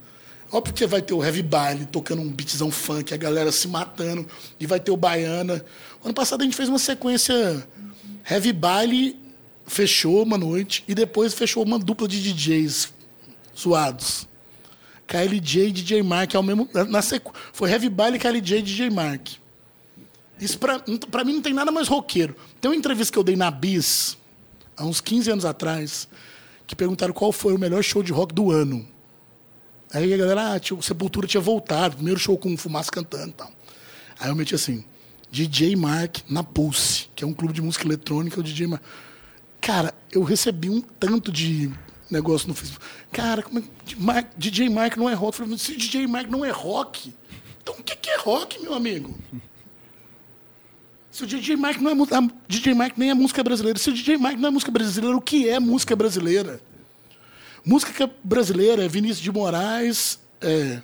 óbvio 0.53 0.75
que 0.75 0.87
vai 0.87 1.01
ter 1.01 1.15
o 1.15 1.25
heavy 1.25 1.43
baile 1.43 1.87
tocando 1.87 2.23
um 2.23 2.29
beatzão 2.29 2.71
funk, 2.71 3.15
a 3.15 3.17
galera 3.17 3.53
se 3.53 3.69
matando, 3.69 4.27
e 4.59 4.67
vai 4.67 4.81
ter 4.81 4.91
o 4.91 4.97
baiana. 4.97 5.65
Ano 6.05 6.15
passado 6.15 6.43
a 6.43 6.45
gente 6.45 6.57
fez 6.57 6.69
uma 6.69 6.79
sequência 6.79 7.67
heavy 8.29 8.53
baile, 8.53 9.19
fechou 9.67 10.23
uma 10.23 10.37
noite, 10.37 10.85
e 10.89 10.95
depois 10.95 11.35
fechou 11.35 11.63
uma 11.63 11.79
dupla 11.79 12.09
de 12.09 12.21
DJs 12.23 12.93
suados. 13.55 14.29
KLJ 15.07 15.69
e 15.69 15.73
DJ 15.73 16.03
Mark 16.03 16.35
ao 16.37 16.43
mesmo 16.43 16.69
na 16.89 17.03
sequ... 17.03 17.33
Foi 17.53 17.71
heavy 17.71 17.89
baile, 17.89 18.19
KLJ 18.19 18.59
e 18.59 18.63
DJ 18.63 18.91
Mark. 18.91 19.29
Isso 20.41 20.59
pra, 20.59 20.81
pra 21.11 21.25
mim 21.25 21.35
não 21.35 21.43
tem 21.43 21.53
nada 21.53 21.71
mais 21.71 21.89
roqueiro. 21.89 22.35
Tem 22.61 22.71
uma 22.71 22.77
entrevista 22.77 23.13
que 23.13 23.19
eu 23.19 23.25
dei 23.25 23.37
na 23.37 23.51
Bis, 23.51 24.17
há 24.77 24.85
uns 24.85 25.01
15 25.01 25.31
anos 25.33 25.45
atrás, 25.45 26.09
que 26.67 26.75
perguntaram 26.75 27.13
qual 27.13 27.33
foi 27.33 27.53
o 27.53 27.59
melhor 27.59 27.83
show 27.83 28.03
de 28.03 28.13
rock 28.13 28.33
do 28.33 28.51
ano. 28.51 28.87
Aí 29.93 30.13
a 30.15 30.17
galera, 30.17 30.55
ah, 30.55 30.61
tinha- 30.61 30.81
Sepultura 30.83 31.27
tinha 31.27 31.41
voltado, 31.41 31.97
primeiro 31.97 32.19
show 32.21 32.37
com 32.39 32.57
fumaça 32.57 32.91
cantando 32.91 33.29
e 33.29 33.33
tal. 33.33 33.53
Aí 34.19 34.29
eu 34.29 34.35
meti 34.37 34.55
assim, 34.55 34.85
DJ 35.31 35.75
Mark 35.77 36.19
na 36.29 36.45
Pulse, 36.45 37.09
que 37.17 37.25
é 37.25 37.27
um 37.27 37.33
clube 37.35 37.53
de 37.55 37.63
música 37.63 37.85
eletrônica, 37.87 38.39
o 38.39 38.43
DJ 38.43 38.67
Mark. 38.69 38.83
Cara, 39.61 39.93
eu 40.13 40.23
recebi 40.23 40.71
um 40.71 40.81
tanto 40.81 41.31
de 41.33 41.71
negócio 42.11 42.49
no 42.49 42.55
Facebook. 42.55 42.85
Cara, 43.13 43.43
como 43.43 43.59
é 43.59 43.63
que 43.85 44.01
Mark- 44.01 44.31
DJ 44.37 44.69
Mark 44.69 44.97
não 44.97 45.09
é 45.09 45.15
rock? 45.15 45.39
Eu 45.41 45.47
falei, 45.47 45.59
se 45.59 45.77
DJ 45.77 46.07
Mark 46.07 46.29
não 46.31 46.45
é 46.45 46.51
rock, 46.51 47.13
então 47.63 47.75
o 47.79 47.83
que 47.83 47.97
que 47.97 48.11
é 48.11 48.17
rock, 48.19 48.61
meu 48.63 48.75
amigo? 48.75 49.15
Se 51.11 51.25
o 51.25 51.27
DJ 51.27 51.57
Mike 51.57 51.83
não 51.83 51.91
é 51.91 52.29
DJ 52.49 52.73
Mike 52.73 52.95
nem 52.99 53.11
é 53.11 53.15
música 53.15 53.43
brasileira, 53.43 53.79
se 53.79 53.91
o 53.91 53.93
DJ 53.93 54.17
Mike 54.17 54.37
não 54.37 54.49
é 54.49 54.53
música 54.53 54.71
brasileira, 54.71 55.17
o 55.17 55.21
que 55.21 55.49
é 55.49 55.59
música 55.59 55.97
brasileira? 55.97 56.61
Música 57.65 58.11
brasileira 58.25 58.85
é 58.85 58.89
Vinícius 58.89 59.21
de 59.21 59.31
Moraes, 59.31 60.19
é, 60.41 60.81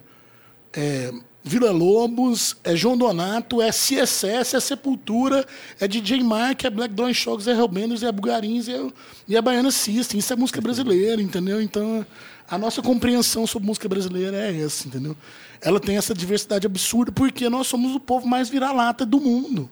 é 0.73 1.13
Vila 1.43 1.71
Lobos, 1.71 2.57
é 2.65 2.75
João 2.75 2.99
Donato, 2.99 3.63
é 3.63 3.71
CSS, 3.71 4.57
é 4.57 4.61
Sepultura, 4.61 5.47
é 5.79 5.87
DJ 5.87 6.21
Mark, 6.25 6.65
é 6.65 6.71
Black 6.71 6.93
Dawn 6.93 7.15
Shocks, 7.15 7.47
é 7.47 7.53
Hellbenders, 7.53 8.03
é 8.03 8.11
Bugarins, 8.11 8.69
é, 8.69 8.85
e 9.29 9.37
é 9.37 9.41
Baiana 9.41 9.71
System. 9.71 10.19
Isso 10.19 10.33
é 10.33 10.37
música 10.37 10.61
brasileira, 10.61 11.23
entendeu? 11.23 11.63
Então, 11.63 12.05
a 12.51 12.59
nossa 12.59 12.83
compreensão 12.83 13.47
sobre 13.47 13.69
música 13.69 13.89
brasileira 13.89 14.37
é 14.37 14.61
essa, 14.61 14.89
entendeu? 14.89 15.17
Ela 15.61 15.79
tem 15.79 15.97
essa 15.97 16.13
diversidade 16.13 16.67
absurda 16.67 17.13
porque 17.13 17.49
nós 17.49 17.69
somos 17.69 17.95
o 17.95 18.01
povo 18.01 18.27
mais 18.27 18.49
vira-lata 18.49 19.07
do 19.07 19.21
mundo. 19.21 19.71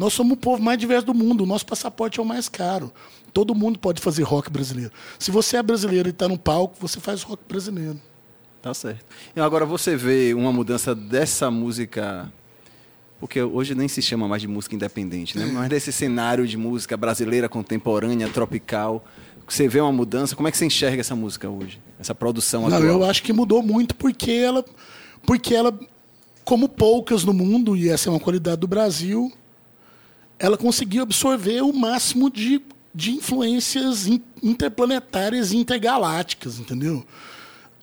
Nós 0.00 0.14
somos 0.14 0.32
o 0.32 0.36
povo 0.36 0.62
mais 0.62 0.78
diverso 0.78 1.04
do 1.04 1.12
mundo. 1.12 1.42
O 1.42 1.46
nosso 1.46 1.66
passaporte 1.66 2.18
é 2.18 2.22
o 2.22 2.24
mais 2.24 2.48
caro. 2.48 2.90
Todo 3.34 3.54
mundo 3.54 3.78
pode 3.78 4.00
fazer 4.00 4.22
rock 4.22 4.50
brasileiro. 4.50 4.90
Se 5.18 5.30
você 5.30 5.58
é 5.58 5.62
brasileiro 5.62 6.08
e 6.08 6.10
está 6.10 6.26
no 6.26 6.38
palco, 6.38 6.74
você 6.80 6.98
faz 6.98 7.22
rock 7.22 7.42
brasileiro. 7.46 8.00
Tá 8.62 8.72
certo. 8.72 9.04
E 9.36 9.40
agora 9.42 9.66
você 9.66 9.98
vê 9.98 10.32
uma 10.32 10.50
mudança 10.54 10.94
dessa 10.94 11.50
música. 11.50 12.32
Porque 13.18 13.42
hoje 13.42 13.74
nem 13.74 13.88
se 13.88 14.00
chama 14.00 14.26
mais 14.26 14.40
de 14.40 14.48
música 14.48 14.74
independente, 14.74 15.36
né? 15.36 15.44
Mas 15.52 15.68
desse 15.68 15.92
cenário 15.92 16.46
de 16.46 16.56
música 16.56 16.96
brasileira, 16.96 17.46
contemporânea, 17.46 18.26
tropical. 18.30 19.04
Você 19.46 19.68
vê 19.68 19.82
uma 19.82 19.92
mudança. 19.92 20.34
Como 20.34 20.48
é 20.48 20.50
que 20.50 20.56
você 20.56 20.64
enxerga 20.64 21.00
essa 21.00 21.14
música 21.14 21.50
hoje? 21.50 21.78
Essa 21.98 22.14
produção 22.14 22.62
Não, 22.62 22.68
atual? 22.74 22.82
eu 22.90 23.04
acho 23.04 23.22
que 23.22 23.34
mudou 23.34 23.62
muito 23.62 23.94
porque 23.94 24.30
ela, 24.30 24.64
porque 25.26 25.54
ela, 25.54 25.78
como 26.42 26.70
poucas 26.70 27.22
no 27.22 27.34
mundo, 27.34 27.76
e 27.76 27.90
essa 27.90 28.08
é 28.08 28.10
uma 28.10 28.18
qualidade 28.18 28.62
do 28.62 28.66
Brasil, 28.66 29.30
ela 30.40 30.56
conseguiu 30.56 31.02
absorver 31.02 31.60
o 31.62 31.72
máximo 31.72 32.30
de, 32.30 32.60
de 32.92 33.12
influências 33.12 34.06
in- 34.08 34.22
interplanetárias 34.42 35.52
e 35.52 35.56
intergalácticas, 35.58 36.58
entendeu? 36.58 37.06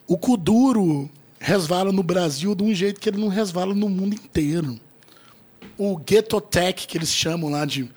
O 0.07 0.17
Kuduro 0.17 1.09
resvala 1.39 1.91
no 1.91 2.01
Brasil 2.03 2.55
de 2.55 2.63
um 2.63 2.73
jeito 2.73 2.99
que 2.99 3.07
ele 3.07 3.19
não 3.19 3.27
resvala 3.27 3.73
no 3.73 3.87
mundo 3.87 4.15
inteiro. 4.15 4.79
o 5.77 5.95
Ghetto 5.97 6.41
Tech, 6.41 6.87
que 6.87 6.97
eles 6.97 7.13
chamam 7.13 7.49
lá 7.51 7.63
de. 7.65 7.89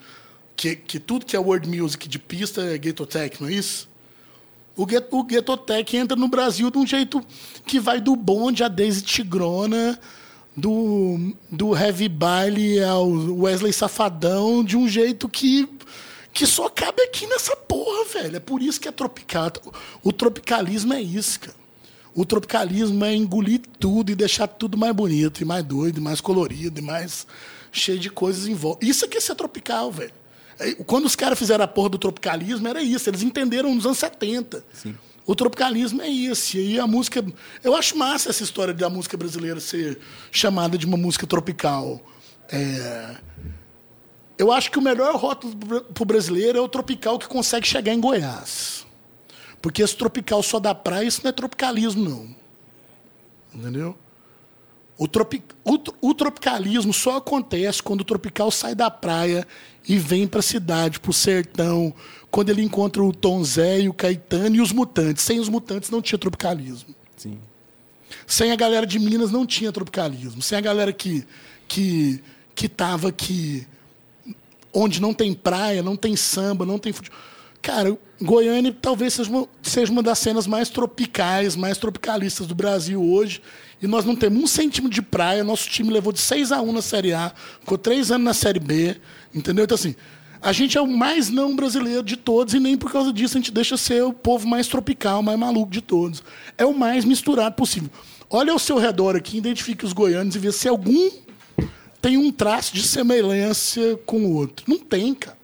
Que, 0.55 0.75
que 0.75 0.99
tudo 0.99 1.25
que 1.25 1.35
é 1.35 1.39
world 1.39 1.67
music 1.67 2.07
de 2.07 2.19
pista 2.19 2.61
é 2.61 2.77
Ghetto 2.77 3.05
Tech, 3.07 3.41
não 3.41 3.49
é 3.49 3.53
isso? 3.53 3.89
O, 4.77 4.87
Get, 4.87 5.07
o 5.09 5.23
Ghetto 5.23 5.57
Tech 5.57 5.97
entra 5.97 6.15
no 6.15 6.27
Brasil 6.27 6.69
de 6.69 6.77
um 6.77 6.85
jeito 6.85 7.21
que 7.65 7.79
vai 7.79 7.99
do 7.99 8.15
bonde 8.15 8.63
a 8.63 8.67
Daisy 8.67 9.01
Tigrona, 9.01 9.99
do, 10.55 11.33
do 11.49 11.75
Heavy 11.75 12.09
Baile 12.09 12.83
ao 12.83 13.09
Wesley 13.09 13.73
Safadão, 13.73 14.63
de 14.63 14.75
um 14.77 14.87
jeito 14.87 15.29
que, 15.29 15.67
que 16.33 16.45
só 16.45 16.69
cabe 16.69 17.01
aqui 17.03 17.25
nessa 17.27 17.55
porra, 17.55 18.05
velho. 18.05 18.37
É 18.37 18.39
por 18.39 18.61
isso 18.61 18.79
que 18.79 18.87
é 18.87 18.91
tropical. 18.91 19.51
O 20.03 20.11
tropicalismo 20.11 20.93
é 20.93 21.01
isso, 21.01 21.39
cara. 21.39 21.61
O 22.13 22.25
tropicalismo 22.25 23.05
é 23.05 23.15
engolir 23.15 23.61
tudo 23.79 24.11
e 24.11 24.15
deixar 24.15 24.45
tudo 24.47 24.77
mais 24.77 24.93
bonito, 24.93 25.41
e 25.41 25.45
mais 25.45 25.63
doido, 25.63 25.97
e 25.97 26.01
mais 26.01 26.19
colorido, 26.19 26.79
e 26.79 26.83
mais 26.83 27.25
cheio 27.71 27.99
de 27.99 28.09
coisas 28.09 28.47
em 28.47 28.53
volta. 28.53 28.85
Isso 28.85 29.05
aqui 29.05 29.17
é 29.17 29.21
ser 29.21 29.35
tropical, 29.35 29.91
velho. 29.91 30.11
É, 30.59 30.73
quando 30.73 31.05
os 31.05 31.15
caras 31.15 31.39
fizeram 31.39 31.63
a 31.63 31.67
porra 31.67 31.89
do 31.89 31.97
tropicalismo, 31.97 32.67
era 32.67 32.83
isso. 32.83 33.09
Eles 33.09 33.23
entenderam 33.23 33.73
nos 33.73 33.85
anos 33.85 33.97
70. 33.97 34.63
Sim. 34.73 34.95
O 35.25 35.35
tropicalismo 35.35 36.01
é 36.01 36.07
isso. 36.07 36.57
E 36.57 36.79
a 36.79 36.87
música. 36.87 37.23
Eu 37.63 37.75
acho 37.75 37.97
massa 37.97 38.29
essa 38.29 38.43
história 38.43 38.73
da 38.73 38.89
música 38.89 39.15
brasileira 39.15 39.59
ser 39.59 39.99
chamada 40.31 40.77
de 40.77 40.85
uma 40.85 40.97
música 40.97 41.27
tropical. 41.27 42.01
É... 42.49 43.15
Eu 44.37 44.51
acho 44.51 44.71
que 44.71 44.79
o 44.79 44.81
melhor 44.81 45.15
rótulo 45.15 45.55
para 45.93 46.01
o 46.01 46.05
brasileiro 46.05 46.57
é 46.57 46.61
o 46.61 46.67
tropical 46.67 47.19
que 47.19 47.27
consegue 47.27 47.67
chegar 47.67 47.93
em 47.93 47.99
Goiás. 47.99 48.87
Porque 49.61 49.83
esse 49.83 49.95
tropical 49.95 50.41
só 50.41 50.59
da 50.59 50.73
praia, 50.73 51.05
isso 51.05 51.21
não 51.23 51.29
é 51.29 51.31
tropicalismo, 51.31 52.03
não. 52.03 52.35
Entendeu? 53.53 53.95
O, 54.97 55.07
tropi... 55.07 55.43
o, 55.63 55.79
o 56.09 56.13
tropicalismo 56.13 56.93
só 56.93 57.17
acontece 57.17 57.81
quando 57.81 58.01
o 58.01 58.05
tropical 58.05 58.49
sai 58.49 58.73
da 58.73 58.89
praia 58.89 59.47
e 59.87 59.97
vem 59.97 60.27
para 60.27 60.39
a 60.39 60.43
cidade, 60.43 60.99
para 60.99 61.11
o 61.11 61.13
sertão, 61.13 61.93
quando 62.31 62.49
ele 62.49 62.63
encontra 62.63 63.03
o 63.03 63.13
Tom 63.13 63.43
Zé 63.43 63.81
e 63.81 63.89
o 63.89 63.93
Caetano 63.93 64.55
e 64.55 64.61
os 64.61 64.71
mutantes. 64.71 65.23
Sem 65.23 65.39
os 65.39 65.49
mutantes 65.49 65.89
não 65.89 66.01
tinha 66.01 66.17
tropicalismo. 66.17 66.95
Sim. 67.17 67.37
Sem 68.25 68.51
a 68.51 68.55
galera 68.55 68.87
de 68.87 68.97
Minas 68.97 69.31
não 69.31 69.45
tinha 69.45 69.71
tropicalismo. 69.71 70.41
Sem 70.41 70.57
a 70.57 70.61
galera 70.61 70.93
que 70.93 71.27
que 71.67 72.23
que 72.55 72.69
tava 72.69 73.09
aqui 73.09 73.67
onde 74.73 75.01
não 75.01 75.13
tem 75.13 75.33
praia, 75.33 75.83
não 75.83 75.97
tem 75.97 76.15
samba, 76.15 76.65
não 76.65 76.79
tem 76.79 76.93
futebol. 76.93 77.19
Cara, 77.61 77.95
Goiânia 78.19 78.75
talvez 78.81 79.13
seja 79.13 79.29
uma, 79.29 79.47
seja 79.61 79.91
uma 79.91 80.01
das 80.01 80.17
cenas 80.17 80.47
mais 80.47 80.69
tropicais, 80.69 81.55
mais 81.55 81.77
tropicalistas 81.77 82.47
do 82.47 82.55
Brasil 82.55 83.03
hoje. 83.03 83.41
E 83.81 83.87
nós 83.87 84.05
não 84.05 84.15
temos 84.15 84.41
um 84.41 84.47
centímetro 84.47 84.93
de 84.93 85.01
praia. 85.01 85.43
Nosso 85.43 85.69
time 85.69 85.91
levou 85.91 86.11
de 86.11 86.19
6 86.19 86.51
a 86.51 86.61
1 86.61 86.71
na 86.71 86.81
Série 86.81 87.13
A, 87.13 87.31
ficou 87.59 87.77
três 87.77 88.11
anos 88.11 88.25
na 88.25 88.33
Série 88.33 88.59
B. 88.59 88.95
Entendeu? 89.33 89.65
Então, 89.65 89.75
assim, 89.75 89.95
a 90.41 90.51
gente 90.51 90.77
é 90.77 90.81
o 90.81 90.87
mais 90.87 91.29
não 91.29 91.55
brasileiro 91.55 92.03
de 92.03 92.17
todos, 92.17 92.53
e 92.53 92.59
nem 92.59 92.75
por 92.75 92.91
causa 92.91 93.13
disso 93.13 93.37
a 93.37 93.39
gente 93.39 93.51
deixa 93.51 93.77
ser 93.77 94.03
o 94.03 94.11
povo 94.11 94.47
mais 94.47 94.67
tropical, 94.67 95.21
mais 95.21 95.37
maluco 95.37 95.71
de 95.71 95.81
todos. 95.81 96.23
É 96.57 96.65
o 96.65 96.73
mais 96.73 97.05
misturado 97.05 97.55
possível. 97.55 97.89
Olha 98.29 98.51
ao 98.51 98.59
seu 98.59 98.77
redor 98.77 99.15
aqui, 99.15 99.37
identifique 99.37 99.85
os 99.85 99.93
goianos 99.93 100.35
e 100.35 100.39
vê 100.39 100.51
se 100.51 100.67
algum 100.67 101.11
tem 102.01 102.17
um 102.17 102.31
traço 102.31 102.73
de 102.73 102.81
semelhança 102.81 103.99
com 104.05 104.25
o 104.25 104.33
outro. 104.33 104.65
Não 104.67 104.79
tem, 104.79 105.13
cara. 105.13 105.37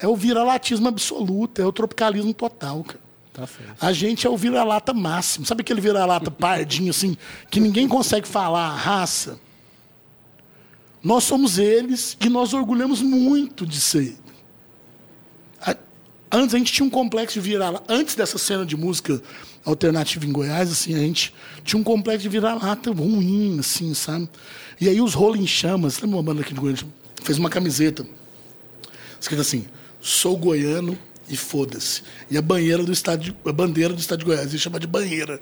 É 0.00 0.08
o 0.08 0.16
viralatismo 0.16 0.88
absoluto, 0.88 1.60
é 1.60 1.66
o 1.66 1.72
tropicalismo 1.72 2.34
total, 2.34 2.82
cara. 2.82 3.08
Tá 3.32 3.46
a 3.80 3.92
gente 3.92 4.26
é 4.26 4.30
o 4.30 4.36
vira-lata 4.36 4.92
máximo. 4.92 5.46
Sabe 5.46 5.60
aquele 5.60 5.80
vira-lata 5.80 6.30
pardinho, 6.32 6.90
assim, 6.90 7.16
que 7.50 7.60
ninguém 7.60 7.86
consegue 7.86 8.26
falar 8.26 8.68
a 8.68 8.74
raça? 8.74 9.38
Nós 11.02 11.24
somos 11.24 11.58
eles 11.58 12.16
e 12.20 12.28
nós 12.28 12.52
orgulhamos 12.52 13.00
muito 13.00 13.66
de 13.66 13.80
ser. 13.80 14.16
Antes 16.30 16.54
a 16.54 16.58
gente 16.58 16.72
tinha 16.72 16.84
um 16.84 16.90
complexo 16.90 17.40
de 17.40 17.48
virar 17.48 17.82
Antes 17.88 18.14
dessa 18.14 18.36
cena 18.36 18.66
de 18.66 18.76
música 18.76 19.22
alternativa 19.64 20.26
em 20.26 20.32
Goiás, 20.32 20.70
assim, 20.70 20.94
a 20.94 20.98
gente 20.98 21.34
tinha 21.64 21.80
um 21.80 21.84
complexo 21.84 22.22
de 22.22 22.28
virar-lata 22.28 22.92
ruim, 22.92 23.58
assim, 23.58 23.94
sabe? 23.94 24.28
E 24.80 24.88
aí 24.88 25.00
os 25.00 25.14
Rolling 25.14 25.46
Chamas, 25.46 26.00
lembra 26.00 26.16
uma 26.16 26.22
banda 26.22 26.42
aqui 26.42 26.52
de 26.52 26.60
Goiás? 26.60 26.84
Fez 27.22 27.38
uma 27.38 27.48
camiseta. 27.48 28.06
Escrito 29.18 29.40
assim: 29.40 29.66
sou 30.00 30.36
goiano 30.36 30.98
e 31.30 31.36
foda-se. 31.36 32.02
E 32.30 32.36
a 32.36 32.42
banheira 32.42 32.82
do 32.82 32.92
estádio, 32.92 33.34
a 33.44 33.52
bandeira 33.52 33.94
do 33.94 34.00
estado 34.00 34.18
de 34.18 34.26
Goiás, 34.26 34.52
e 34.52 34.58
chama 34.58 34.78
de 34.78 34.86
banheira. 34.86 35.40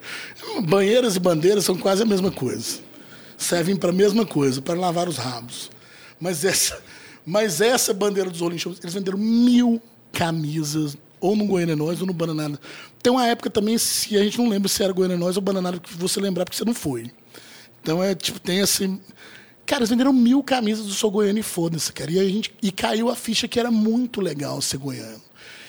Banheiras 0.67 1.17
e 1.17 1.21
bandeiras 1.21 1.65
são 1.65 1.77
quase 1.77 2.03
a 2.03 2.07
mesma 2.07 2.31
coisa 2.31 2.86
servem 3.37 3.77
para 3.77 3.91
a 3.91 3.93
mesma 3.93 4.25
coisa, 4.25 4.61
para 4.63 4.75
lavar 4.75 5.09
os 5.09 5.17
rabos. 5.17 5.71
Mas 6.21 6.45
essa, 6.45 6.81
mas 7.25 7.61
essa 7.61 7.93
bandeira 7.93 8.31
dos 8.31 8.39
Stones, 8.39 8.65
eles 8.83 8.95
venderam 8.95 9.19
mil 9.19 9.81
camisas, 10.13 10.97
ou 11.21 11.35
no 11.35 11.47
Goiânia 11.47 11.77
Nós 11.77 12.01
ou 12.01 12.07
no 12.07 12.13
Bananada. 12.13 12.59
Tem 13.03 13.13
uma 13.13 13.27
época 13.27 13.51
também, 13.51 13.77
se 13.79 14.17
a 14.17 14.23
gente 14.23 14.39
não 14.39 14.49
lembra 14.49 14.69
se 14.69 14.83
era 14.83 14.93
Goiânia 14.93 15.17
Nós 15.17 15.37
ou 15.37 15.43
Bananada, 15.43 15.79
que 15.79 15.95
você 15.95 16.21
lembrar 16.21 16.45
porque 16.45 16.57
você 16.57 16.65
não 16.65 16.75
foi. 16.75 17.11
Então 17.83 18.03
é 18.03 18.15
tipo, 18.15 18.39
tem 18.39 18.61
esse. 18.61 19.01
Cara, 19.65 19.81
eles 19.81 19.91
venderam 19.91 20.13
mil 20.13 20.43
camisas 20.43 20.87
do 20.87 20.93
Sou 20.93 21.11
Goiano 21.11 21.39
e 21.39 21.43
foda-se, 21.43 21.93
cara. 21.93 22.11
E, 22.11 22.19
a 22.21 22.25
gente, 22.25 22.53
e 22.63 22.71
caiu 22.71 23.09
a 23.09 23.17
ficha 23.17 23.49
que 23.49 23.59
era 23.59 23.71
muito 23.71 24.21
legal 24.21 24.63
ser 24.63 24.79
goiano. 24.79 25.21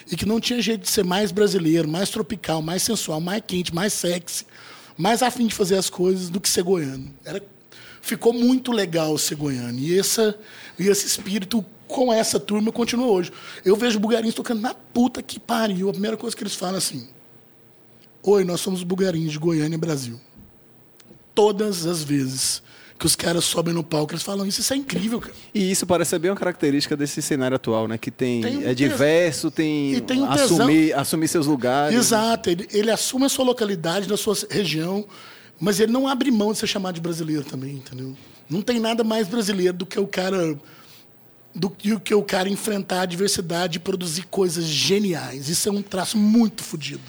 E 0.10 0.16
que 0.16 0.26
não 0.26 0.40
tinha 0.40 0.62
jeito 0.62 0.82
de 0.82 0.90
ser 0.90 1.04
mais 1.04 1.32
brasileiro, 1.32 1.88
mais 1.88 2.10
tropical, 2.10 2.62
mais 2.62 2.84
sensual, 2.84 3.20
mais 3.20 3.42
quente, 3.46 3.74
mais 3.74 3.94
sexy, 3.94 4.46
mais 4.98 5.22
afim 5.24 5.48
de 5.48 5.56
fazer 5.56 5.78
as 5.78 5.90
coisas 5.90 6.30
do 6.30 6.40
que 6.40 6.48
ser 6.48 6.64
goiano. 6.64 7.12
Era 7.26 7.44
ficou 8.08 8.32
muito 8.32 8.72
legal 8.72 9.18
ser 9.18 9.36
goiano. 9.36 9.78
E, 9.78 10.00
essa, 10.00 10.38
e 10.80 10.88
esse 10.88 11.06
espírito 11.06 11.64
com 11.88 12.12
essa 12.12 12.40
turma 12.40 12.72
continua 12.72 13.08
hoje. 13.08 13.32
Eu 13.66 13.76
vejo 13.76 14.00
bugarins 14.00 14.34
tocando 14.34 14.62
na 14.62 14.74
puta 14.74 15.22
que 15.22 15.40
pariu. 15.40 15.90
A 15.90 15.92
primeira 15.92 16.16
coisa 16.16 16.36
que 16.36 16.44
eles 16.44 16.56
falam 16.56 16.76
é 16.76 16.78
assim: 16.78 17.08
Oi, 18.24 18.44
nós 18.44 18.62
somos 18.62 18.84
bugarins 18.84 19.32
de 19.32 19.40
Goiânia, 19.40 19.78
Brasil. 19.78 20.20
Todas 21.36 21.86
as 21.86 22.04
vezes 22.04 22.64
que 22.98 23.06
os 23.06 23.16
caras 23.16 23.46
sobem 23.46 23.74
no 23.74 23.84
palco, 23.84 24.14
eles 24.14 24.24
falam 24.24 24.46
isso, 24.48 24.60
isso 24.60 24.74
é 24.74 24.76
incrível, 24.78 25.20
cara. 25.20 25.34
E 25.54 25.70
isso 25.70 25.86
parece 25.86 26.10
ser 26.10 26.20
bem 26.20 26.32
uma 26.32 26.38
característica 26.38 26.98
desse 26.98 27.22
cenário 27.22 27.56
atual, 27.56 27.88
né? 27.88 27.98
Que 27.98 28.10
tem, 28.10 28.42
tem 28.42 28.58
um 28.58 28.68
é 28.68 28.74
diverso, 28.74 29.52
tem, 29.52 30.00
tem 30.02 30.22
um 30.22 30.26
assumir, 30.26 30.94
assumir 30.94 31.28
seus 31.28 31.46
lugares. 31.46 31.96
Exato, 31.96 32.50
ele, 32.50 32.68
ele 32.72 32.90
assume 32.90 33.26
a 33.26 33.30
sua 33.30 33.46
localidade, 33.46 34.08
da 34.08 34.18
sua 34.18 34.36
região, 34.50 35.06
mas 35.60 35.80
ele 35.80 35.92
não 35.92 36.08
abre 36.08 36.30
mão 36.32 36.52
de 36.52 36.60
ser 36.60 36.68
chamado 36.68 36.96
de 36.96 37.02
brasileiro 37.02 37.44
também, 37.44 37.76
entendeu? 37.76 38.16
Não 38.50 38.62
tem 38.62 38.80
nada 38.80 39.04
mais 39.04 39.28
brasileiro 39.28 39.76
do 39.78 39.86
que 39.86 40.00
o 40.00 40.08
cara 40.08 40.58
do 41.54 41.72
que 41.72 42.14
o 42.14 42.22
cara 42.22 42.48
enfrentar 42.48 43.00
a 43.00 43.02
adversidade 43.02 43.78
e 43.78 43.80
produzir 43.80 44.28
coisas 44.28 44.64
geniais. 44.66 45.50
Isso 45.50 45.68
é 45.68 45.72
um 45.72 45.82
traço 45.82 46.16
muito 46.16 46.64
fodido 46.64 47.02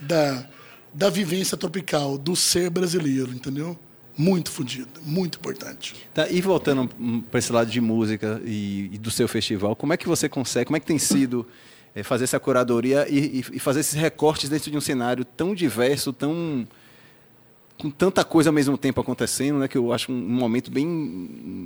da, 0.00 0.46
da 0.92 1.10
vivência 1.10 1.54
tropical, 1.54 2.16
do 2.16 2.34
ser 2.34 2.70
brasileiro, 2.70 3.30
entendeu? 3.30 3.78
Muito 4.16 4.50
fodido, 4.50 4.88
muito 5.02 5.38
importante. 5.38 5.94
Tá, 6.14 6.30
e 6.30 6.40
voltando 6.40 6.88
para 7.30 7.38
esse 7.38 7.52
lado 7.52 7.70
de 7.70 7.80
música 7.80 8.40
e, 8.44 8.90
e, 8.92 8.98
do 8.98 9.10
seu 9.10 9.28
festival, 9.28 9.76
como 9.76 9.92
é 9.92 9.98
que 9.98 10.08
você 10.08 10.30
consegue, 10.30 10.66
como 10.66 10.76
é 10.78 10.80
que 10.80 10.86
tem 10.86 10.98
sido 10.98 11.46
é, 11.94 12.02
fazer 12.02 12.24
essa 12.24 12.40
curadoria 12.40 13.06
e, 13.10 13.44
e 13.52 13.58
fazer 13.58 13.80
esses 13.80 13.94
recortes 13.94 14.48
dentro 14.48 14.70
de 14.70 14.76
um 14.76 14.80
cenário 14.80 15.24
tão 15.24 15.54
diverso, 15.54 16.12
tão 16.12 16.66
com 17.78 17.90
tanta 17.90 18.24
coisa 18.24 18.50
ao 18.50 18.54
mesmo 18.54 18.78
tempo 18.78 19.00
acontecendo, 19.00 19.58
né, 19.58 19.68
que 19.68 19.76
eu 19.76 19.92
acho 19.92 20.12
um, 20.12 20.14
momento 20.14 20.70
bem 20.70 20.86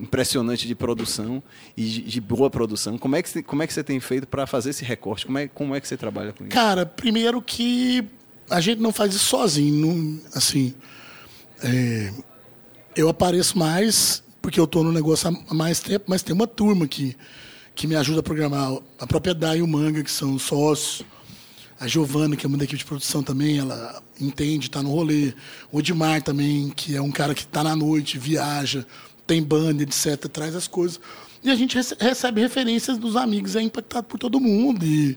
impressionante 0.02 0.66
de 0.66 0.74
produção 0.74 1.42
e 1.76 1.84
de, 1.84 2.02
de, 2.02 2.20
boa 2.20 2.48
produção. 2.48 2.96
Como 2.96 3.14
é 3.14 3.22
que, 3.22 3.42
como 3.42 3.62
é 3.62 3.66
que 3.66 3.72
você 3.72 3.84
tem 3.84 4.00
feito 4.00 4.26
para 4.26 4.46
fazer 4.46 4.70
esse 4.70 4.84
recorte? 4.84 5.26
Como 5.26 5.38
é, 5.38 5.48
como 5.48 5.74
é 5.74 5.80
que 5.80 5.86
você 5.86 5.96
trabalha 5.96 6.32
com 6.32 6.44
isso? 6.44 6.52
Cara, 6.52 6.86
primeiro 6.86 7.42
que 7.42 8.04
a 8.48 8.60
gente 8.60 8.80
não 8.80 8.92
faz 8.92 9.14
isso 9.14 9.26
sozinho. 9.26 9.86
Não, 9.86 10.20
assim, 10.34 10.74
é, 11.62 12.12
eu 12.96 13.08
apareço 13.08 13.58
mais 13.58 14.22
porque 14.40 14.58
eu 14.58 14.64
estou 14.64 14.82
no 14.82 14.92
negócio 14.92 15.28
há 15.28 15.54
mais 15.54 15.80
tempo, 15.80 16.06
mas 16.08 16.22
tem 16.22 16.34
uma 16.34 16.46
turma 16.46 16.88
que, 16.88 17.14
que 17.74 17.86
me 17.86 17.94
ajuda 17.94 18.20
a 18.20 18.22
programar. 18.22 18.78
A 18.98 19.06
propriedade 19.06 19.58
e 19.58 19.62
o 19.62 19.68
Manga, 19.68 20.02
que 20.02 20.10
são 20.10 20.38
sócios 20.38 21.04
a 21.80 21.86
Giovana, 21.86 22.36
que 22.36 22.44
é 22.44 22.48
uma 22.48 22.58
da 22.58 22.64
equipe 22.64 22.78
de 22.78 22.84
produção 22.84 23.22
também, 23.22 23.58
ela 23.58 24.02
entende, 24.20 24.66
está 24.66 24.82
no 24.82 24.90
rolê. 24.90 25.32
O 25.70 25.78
Edmar 25.78 26.22
também, 26.22 26.70
que 26.70 26.96
é 26.96 27.00
um 27.00 27.10
cara 27.10 27.34
que 27.34 27.42
está 27.42 27.62
na 27.62 27.76
noite, 27.76 28.18
viaja, 28.18 28.84
tem 29.26 29.42
banda, 29.42 29.82
etc., 29.82 30.28
traz 30.28 30.56
as 30.56 30.66
coisas. 30.66 31.00
E 31.42 31.50
a 31.50 31.54
gente 31.54 31.78
recebe 32.00 32.40
referências 32.40 32.98
dos 32.98 33.14
amigos, 33.14 33.54
é 33.54 33.62
impactado 33.62 34.06
por 34.06 34.18
todo 34.18 34.40
mundo. 34.40 34.84
E 34.84 35.16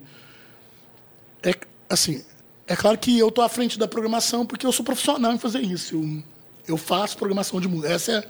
é 1.42 1.54
assim, 1.90 2.24
é 2.68 2.76
claro 2.76 2.98
que 2.98 3.18
eu 3.18 3.30
estou 3.30 3.44
à 3.44 3.50
frente 3.50 3.80
da 3.80 3.88
programação 3.88 4.46
porque 4.46 4.66
eu 4.66 4.72
sou 4.72 4.86
profissional 4.86 5.34
em 5.34 5.40
fazer 5.40 5.62
isso. 5.62 5.96
Eu, 5.96 6.24
eu 6.68 6.78
faço 6.78 7.18
programação 7.18 7.60
de 7.60 7.68
música. 7.68 7.92
Essa 7.92 8.12
é, 8.12 8.28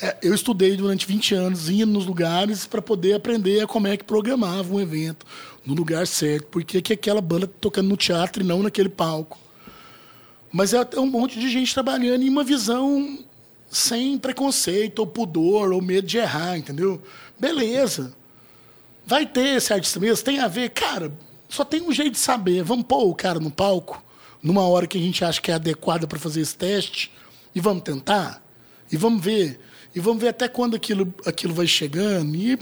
é, 0.00 0.16
eu 0.22 0.34
estudei 0.34 0.76
durante 0.76 1.06
20 1.06 1.34
anos, 1.34 1.68
indo 1.68 1.86
nos 1.86 2.06
lugares 2.06 2.66
para 2.66 2.80
poder 2.80 3.14
aprender 3.14 3.66
como 3.66 3.86
é 3.86 3.96
que 3.96 4.04
programava 4.04 4.72
um 4.72 4.80
evento 4.80 5.26
no 5.64 5.74
lugar 5.74 6.06
certo, 6.06 6.46
porque 6.46 6.80
que 6.80 6.94
aquela 6.94 7.20
banda 7.20 7.46
tá 7.46 7.54
tocando 7.60 7.88
no 7.88 7.96
teatro 7.96 8.42
e 8.42 8.46
não 8.46 8.62
naquele 8.62 8.88
palco. 8.88 9.38
Mas 10.50 10.72
é 10.72 10.80
um 10.96 11.06
monte 11.06 11.38
de 11.38 11.50
gente 11.50 11.72
trabalhando 11.72 12.22
em 12.22 12.28
uma 12.28 12.42
visão 12.42 13.18
sem 13.70 14.18
preconceito, 14.18 14.98
ou 15.00 15.06
pudor, 15.06 15.72
ou 15.72 15.80
medo 15.80 16.06
de 16.06 16.18
errar, 16.18 16.56
entendeu? 16.56 17.00
Beleza. 17.38 18.12
Vai 19.06 19.26
ter 19.26 19.56
esse 19.56 19.72
artista 19.72 20.00
mesmo? 20.00 20.24
Tem 20.24 20.40
a 20.40 20.48
ver? 20.48 20.70
Cara, 20.70 21.12
só 21.48 21.64
tem 21.64 21.82
um 21.82 21.92
jeito 21.92 22.12
de 22.12 22.18
saber. 22.18 22.64
Vamos 22.64 22.86
pôr 22.86 23.04
o 23.04 23.14
cara 23.14 23.38
no 23.38 23.50
palco, 23.50 24.02
numa 24.42 24.62
hora 24.66 24.86
que 24.86 24.98
a 24.98 25.00
gente 25.00 25.24
acha 25.24 25.40
que 25.40 25.52
é 25.52 25.54
adequada 25.54 26.06
para 26.06 26.18
fazer 26.18 26.40
esse 26.40 26.56
teste, 26.56 27.12
e 27.54 27.60
vamos 27.60 27.82
tentar? 27.82 28.42
E 28.90 28.96
vamos 28.96 29.22
ver. 29.22 29.60
E 29.94 30.00
vamos 30.00 30.22
ver 30.22 30.28
até 30.28 30.48
quando 30.48 30.76
aquilo, 30.76 31.12
aquilo 31.26 31.52
vai 31.52 31.66
chegando. 31.66 32.34
E 32.36 32.58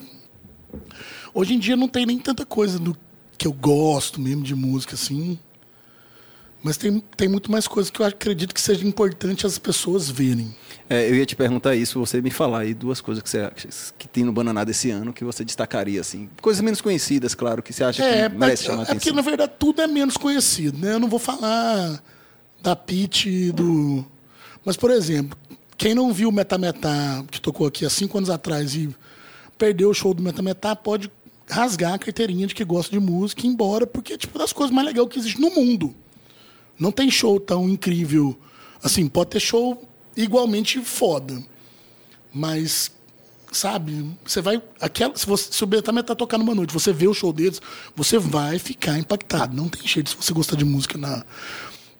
hoje 1.35 1.55
em 1.55 1.59
dia 1.59 1.77
não 1.77 1.89
tem 1.89 2.07
nem 2.07 2.19
tanta 2.19 2.47
coisa 2.47 2.79
do 2.79 2.97
que 3.37 3.47
eu 3.47 3.53
gosto 3.53 4.21
mesmo 4.21 4.43
de 4.43 4.55
música, 4.55 4.95
assim. 4.95 5.39
Mas 6.63 6.77
tem, 6.77 7.01
tem 7.17 7.29
muito 7.29 7.53
mais 7.53 7.69
coisas 7.69 7.89
que 7.89 8.01
eu 8.01 8.07
acredito 8.07 8.53
que 8.53 8.61
seja 8.61 8.85
importante 8.85 9.47
as 9.47 9.59
pessoas 9.59 10.11
verem. 10.11 10.53
É, 10.91 11.09
eu 11.09 11.15
ia 11.15 11.25
te 11.25 11.37
perguntar 11.37 11.77
isso, 11.77 12.01
você 12.01 12.21
me 12.21 12.31
falar 12.31 12.61
aí 12.61 12.75
duas 12.75 13.01
coisas 13.01 13.23
que, 13.23 13.31
você, 13.31 13.49
que 13.97 14.09
tem 14.09 14.25
no 14.25 14.33
Bananada 14.33 14.71
esse 14.71 14.91
ano 14.91 15.13
que 15.13 15.23
você 15.23 15.45
destacaria, 15.45 16.01
assim. 16.01 16.29
Coisas 16.43 16.61
menos 16.61 16.81
conhecidas, 16.81 17.33
claro, 17.33 17.63
que 17.63 17.73
você 17.73 17.85
acha 17.85 18.03
é, 18.03 18.29
que 18.29 18.37
merece 18.37 18.65
chamar 18.65 18.81
é 18.81 18.83
atenção. 18.83 18.97
É 18.97 18.99
porque, 18.99 19.13
na 19.13 19.23
verdade, 19.23 19.53
tudo 19.57 19.81
é 19.83 19.87
menos 19.87 20.17
conhecido, 20.17 20.77
né? 20.79 20.95
Eu 20.95 20.99
não 20.99 21.09
vou 21.09 21.21
falar 21.21 22.03
da 22.61 22.75
Pete 22.75 23.53
do... 23.53 24.05
Mas, 24.65 24.77
por 24.77 24.91
exemplo, 24.91 25.39
quem 25.79 25.95
não 25.95 26.13
viu 26.13 26.29
o 26.29 26.33
Metametá, 26.33 27.25
que 27.31 27.41
tocou 27.41 27.65
aqui 27.65 27.87
há 27.87 27.91
cinco 27.91 28.19
anos 28.19 28.29
atrás 28.29 28.75
e 28.75 28.93
perdeu 29.57 29.91
o 29.91 29.95
show 29.95 30.13
do 30.13 30.21
Metametá, 30.21 30.75
pode 30.75 31.09
rasgar 31.49 31.95
a 31.95 31.99
carteirinha 31.99 32.49
de 32.49 32.55
que 32.55 32.65
gosta 32.65 32.91
de 32.91 32.99
música 32.99 33.43
e 33.43 33.45
ir 33.45 33.53
embora, 33.53 33.87
porque 33.87 34.15
é 34.15 34.19
tipo 34.19 34.37
das 34.37 34.53
coisas 34.53 34.75
mais 34.75 34.89
legais 34.89 35.09
que 35.09 35.21
existe 35.21 35.41
no 35.41 35.51
mundo. 35.51 35.95
Não 36.77 36.91
tem 36.91 37.09
show 37.09 37.39
tão 37.39 37.69
incrível. 37.69 38.37
Assim, 38.83 39.07
pode 39.07 39.31
ter 39.31 39.41
show 39.41 39.89
igualmente 40.17 40.81
foda. 40.81 41.41
Mas, 42.35 42.91
sabe, 43.53 44.05
você 44.27 44.41
vai. 44.41 44.61
Aquela, 44.81 45.17
se, 45.17 45.27
você, 45.27 45.53
se 45.53 45.63
o 45.63 45.67
Betame 45.67 46.03
tá 46.03 46.15
tocando 46.15 46.43
uma 46.43 46.57
noite, 46.57 46.75
você 46.75 46.93
vê 46.93 47.07
o 47.07 47.15
show 47.15 47.33
deles, 47.33 47.63
você 47.95 48.19
vai 48.19 48.59
ficar 48.59 48.99
impactado. 48.99 49.57
Não 49.57 49.69
tem 49.69 49.87
jeito 49.87 50.11
se 50.11 50.17
você 50.17 50.33
gostar 50.33 50.57
de 50.57 50.65
música 50.65 50.99
na. 50.99 51.25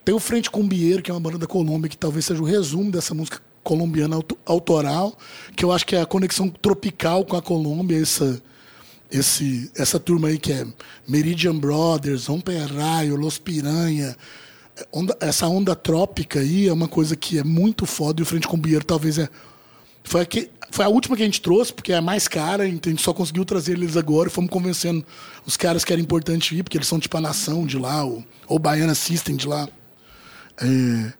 Tem 0.05 0.15
o 0.15 0.19
Frente 0.19 0.51
Cumbieiro, 0.51 1.01
que 1.01 1.13
é 1.13 1.15
uma 1.15 1.21
banda 1.21 1.39
da 1.39 1.47
Colômbia, 1.47 1.89
que 1.89 1.97
talvez 1.97 2.25
seja 2.25 2.43
o 2.43 2.45
resumo 2.45 2.91
dessa 2.91 3.15
música 3.15 3.41
colombiana 3.69 4.19
autoral, 4.47 5.15
que 5.55 5.63
eu 5.63 5.71
acho 5.71 5.85
que 5.85 5.95
é 5.95 6.01
a 6.01 6.07
conexão 6.07 6.49
tropical 6.49 7.23
com 7.23 7.37
a 7.37 7.43
Colômbia, 7.43 8.01
essa, 8.01 8.43
esse, 9.13 9.71
essa 9.77 10.01
turma 10.01 10.29
aí 10.29 10.39
que 10.39 10.51
é 10.51 10.67
Meridian 11.07 11.55
Brothers, 11.55 12.29
Raio, 12.75 13.15
Los 13.15 13.37
Piranha, 13.37 14.17
onda, 14.91 15.15
essa 15.21 15.47
onda 15.47 15.77
trópica 15.77 16.41
aí 16.41 16.67
é 16.67 16.73
uma 16.73 16.89
coisa 16.89 17.15
que 17.15 17.39
é 17.39 17.45
muito 17.45 17.85
foda 17.85 18.21
e 18.21 18.23
o 18.23 18.27
Frente 18.27 18.49
com 18.49 18.59
talvez 18.87 19.19
é. 19.19 19.29
Foi, 20.03 20.23
aqui, 20.23 20.51
foi 20.71 20.87
a 20.87 20.89
última 20.89 21.15
que 21.15 21.23
a 21.23 21.27
gente 21.27 21.43
trouxe, 21.43 21.71
porque 21.71 21.93
é 21.93 21.97
a 21.97 22.01
mais 22.01 22.27
cara, 22.27 22.63
a 22.63 22.67
gente 22.67 23.03
só 23.03 23.13
conseguiu 23.13 23.45
trazer 23.45 23.73
eles 23.73 23.99
agora 23.99 24.31
e 24.31 24.33
fomos 24.33 24.49
convencendo 24.49 25.05
os 25.45 25.59
caras 25.59 25.85
que 25.85 25.93
era 25.93 26.01
importante 26.01 26.57
ir, 26.57 26.63
porque 26.63 26.79
eles 26.79 26.89
são 26.89 26.99
tipo 26.99 27.15
a 27.19 27.21
nação 27.21 27.67
de 27.67 27.77
lá, 27.77 28.03
ou, 28.03 28.25
ou 28.47 28.59
Baiana 28.59 28.95
System 28.95 29.37
de 29.37 29.47
lá. 29.47 29.69
É... 30.57 31.13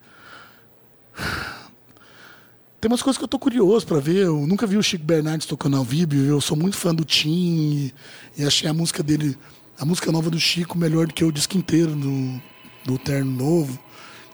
Tem 2.79 2.89
umas 2.89 3.01
coisas 3.01 3.17
que 3.17 3.23
eu 3.23 3.27
tô 3.27 3.37
curioso 3.37 3.85
para 3.85 3.99
ver. 3.99 4.25
Eu 4.25 4.47
nunca 4.47 4.65
vi 4.65 4.77
o 4.77 4.83
Chico 4.83 5.03
Bernardes 5.03 5.45
tocando 5.45 5.75
ao 5.75 5.83
vivo. 5.83 6.15
Eu 6.15 6.39
sou 6.39 6.55
muito 6.55 6.77
fã 6.77 6.95
do 6.95 7.03
Tim 7.03 7.91
e, 8.37 8.45
achei 8.45 8.69
a 8.69 8.73
música 8.73 9.03
dele, 9.03 9.37
a 9.77 9.85
música 9.85 10.11
nova 10.11 10.29
do 10.29 10.39
Chico, 10.39 10.77
melhor 10.77 11.07
do 11.07 11.13
que 11.13 11.23
o 11.23 11.31
disco 11.31 11.57
inteiro 11.57 11.93
do, 11.93 12.41
do 12.85 12.97
Terno 12.97 13.31
Novo. 13.31 13.77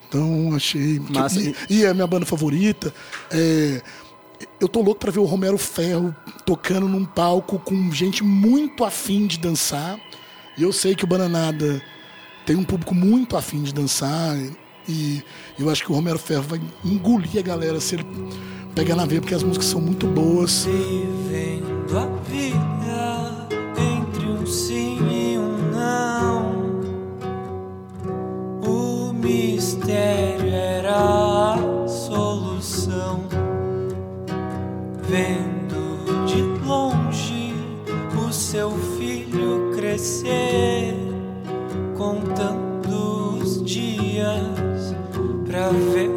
Então, 0.07 0.53
achei. 0.53 0.99
Massa. 0.99 1.39
E, 1.41 1.55
e 1.69 1.83
é 1.85 1.89
a 1.89 1.93
minha 1.93 2.05
banda 2.05 2.25
favorita. 2.25 2.93
É, 3.31 3.81
eu 4.59 4.67
tô 4.67 4.81
louco 4.81 4.99
para 4.99 5.11
ver 5.11 5.19
o 5.19 5.25
Romero 5.25 5.57
Ferro 5.57 6.15
tocando 6.45 6.87
num 6.87 7.03
palco 7.03 7.57
com 7.57 7.91
gente 7.91 8.23
muito 8.23 8.83
afim 8.83 9.25
de 9.25 9.39
dançar. 9.39 9.99
E 10.55 10.61
eu 10.61 10.71
sei 10.71 10.95
que 10.95 11.03
o 11.03 11.07
Bananada 11.07 11.81
tem 12.45 12.55
um 12.55 12.63
público 12.63 12.93
muito 12.93 13.35
afim 13.35 13.63
de 13.63 13.73
dançar. 13.73 14.37
E 14.87 15.23
eu 15.57 15.69
acho 15.69 15.83
que 15.83 15.91
o 15.91 15.95
Romero 15.95 16.19
Ferro 16.19 16.43
vai 16.43 16.61
engolir 16.83 17.39
a 17.39 17.41
galera 17.41 17.79
se 17.79 17.95
ele 17.95 18.05
pegar 18.75 18.95
na 18.95 19.05
veia, 19.05 19.21
porque 19.21 19.33
as 19.33 19.43
músicas 19.43 19.67
são 19.67 19.81
muito 19.81 20.05
boas. 20.05 20.65
Vivendo 20.65 21.97
a 21.97 22.05
vida 22.29 23.47
entre 23.77 24.25
um 24.27 24.45
sim 24.45 24.97
e 25.09 25.37
um 25.37 25.71
não. 25.71 26.55
O 28.61 29.13
mistério 29.13 30.49
era 30.49 31.53
a 31.53 31.87
solução. 31.87 33.23
Vendo 35.07 36.25
de 36.25 36.41
longe 36.65 37.53
o 38.27 38.31
seu 38.33 38.71
filho 38.97 39.71
crescer, 39.75 40.95
contando 41.95 42.64
pra 45.69 45.79
ver 45.93 46.14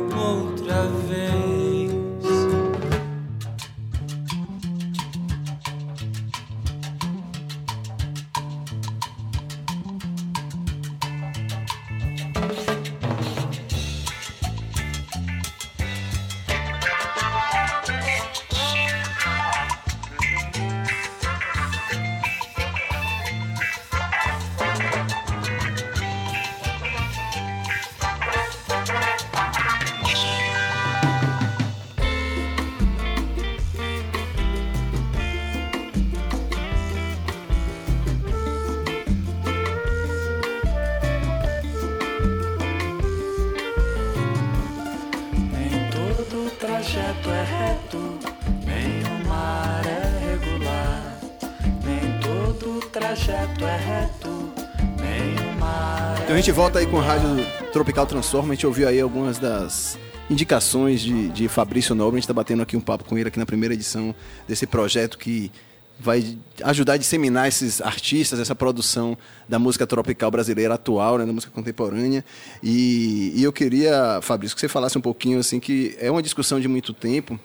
gente 56.37 56.53
volta 56.53 56.79
aí 56.79 56.87
com 56.87 56.99
o 56.99 57.01
Rádio 57.01 57.43
Tropical 57.73 58.05
Transforma. 58.05 58.53
A 58.53 58.55
gente 58.55 58.67
ouviu 58.67 58.87
aí 58.87 59.01
algumas 59.01 59.39
das 59.39 59.99
indicações 60.29 61.01
de, 61.01 61.29
de 61.31 61.49
Fabrício 61.49 61.95
Nobre. 61.95 62.17
A 62.17 62.19
gente 62.19 62.25
está 62.25 62.35
batendo 62.35 62.63
aqui 62.63 62.77
um 62.77 62.81
papo 62.83 63.05
com 63.05 63.17
ele 63.17 63.29
aqui 63.29 63.39
na 63.39 63.47
primeira 63.47 63.73
edição 63.73 64.15
desse 64.47 64.67
projeto 64.67 65.17
que 65.17 65.51
vai 65.99 66.37
ajudar 66.63 66.93
a 66.93 66.97
disseminar 66.99 67.49
esses 67.49 67.81
artistas, 67.81 68.39
essa 68.39 68.55
produção 68.55 69.17
da 69.49 69.59
música 69.59 69.87
tropical 69.87 70.31
brasileira 70.31 70.75
atual, 70.75 71.17
né, 71.17 71.25
da 71.25 71.33
música 71.33 71.51
contemporânea. 71.51 72.23
E, 72.63 73.33
e 73.35 73.43
eu 73.43 73.55
queria, 73.55 74.21
Fabrício, 74.21 74.55
que 74.55 74.61
você 74.61 74.69
falasse 74.69 74.99
um 74.99 75.01
pouquinho 75.01 75.39
assim 75.39 75.59
que 75.59 75.97
é 75.99 76.11
uma 76.11 76.23
discussão 76.23 76.61
de 76.61 76.69
muito 76.69 76.93
tempo 76.93 77.41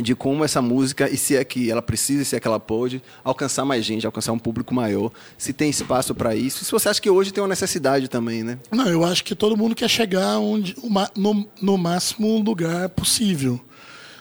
de 0.00 0.14
como 0.14 0.44
essa 0.44 0.62
música, 0.62 1.08
e 1.10 1.16
se 1.16 1.36
é 1.36 1.44
que 1.44 1.70
ela 1.70 1.82
precisa, 1.82 2.24
se 2.24 2.34
é 2.34 2.40
que 2.40 2.46
ela 2.46 2.58
pode, 2.58 3.02
alcançar 3.22 3.64
mais 3.64 3.84
gente, 3.84 4.06
alcançar 4.06 4.32
um 4.32 4.38
público 4.38 4.74
maior, 4.74 5.10
se 5.36 5.52
tem 5.52 5.68
espaço 5.68 6.14
para 6.14 6.34
isso, 6.34 6.62
e 6.62 6.64
se 6.64 6.72
você 6.72 6.88
acha 6.88 7.00
que 7.00 7.10
hoje 7.10 7.32
tem 7.32 7.42
uma 7.42 7.48
necessidade 7.48 8.08
também, 8.08 8.42
né? 8.42 8.58
Não, 8.70 8.88
eu 8.88 9.04
acho 9.04 9.22
que 9.22 9.34
todo 9.34 9.56
mundo 9.56 9.74
quer 9.74 9.88
chegar 9.88 10.38
onde, 10.38 10.74
no, 11.14 11.46
no 11.60 11.76
máximo 11.76 12.38
lugar 12.38 12.88
possível. 12.90 13.60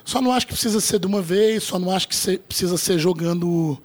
Só 0.03 0.21
não 0.21 0.33
acho 0.33 0.47
que 0.47 0.53
precisa 0.53 0.81
ser 0.81 0.99
de 0.99 1.07
uma 1.07 1.21
vez, 1.21 1.63
só 1.63 1.79
não 1.79 1.91
acho 1.91 2.07
que 2.07 2.37
precisa 2.39 2.77
ser 2.77 2.99
jogando 2.99 3.81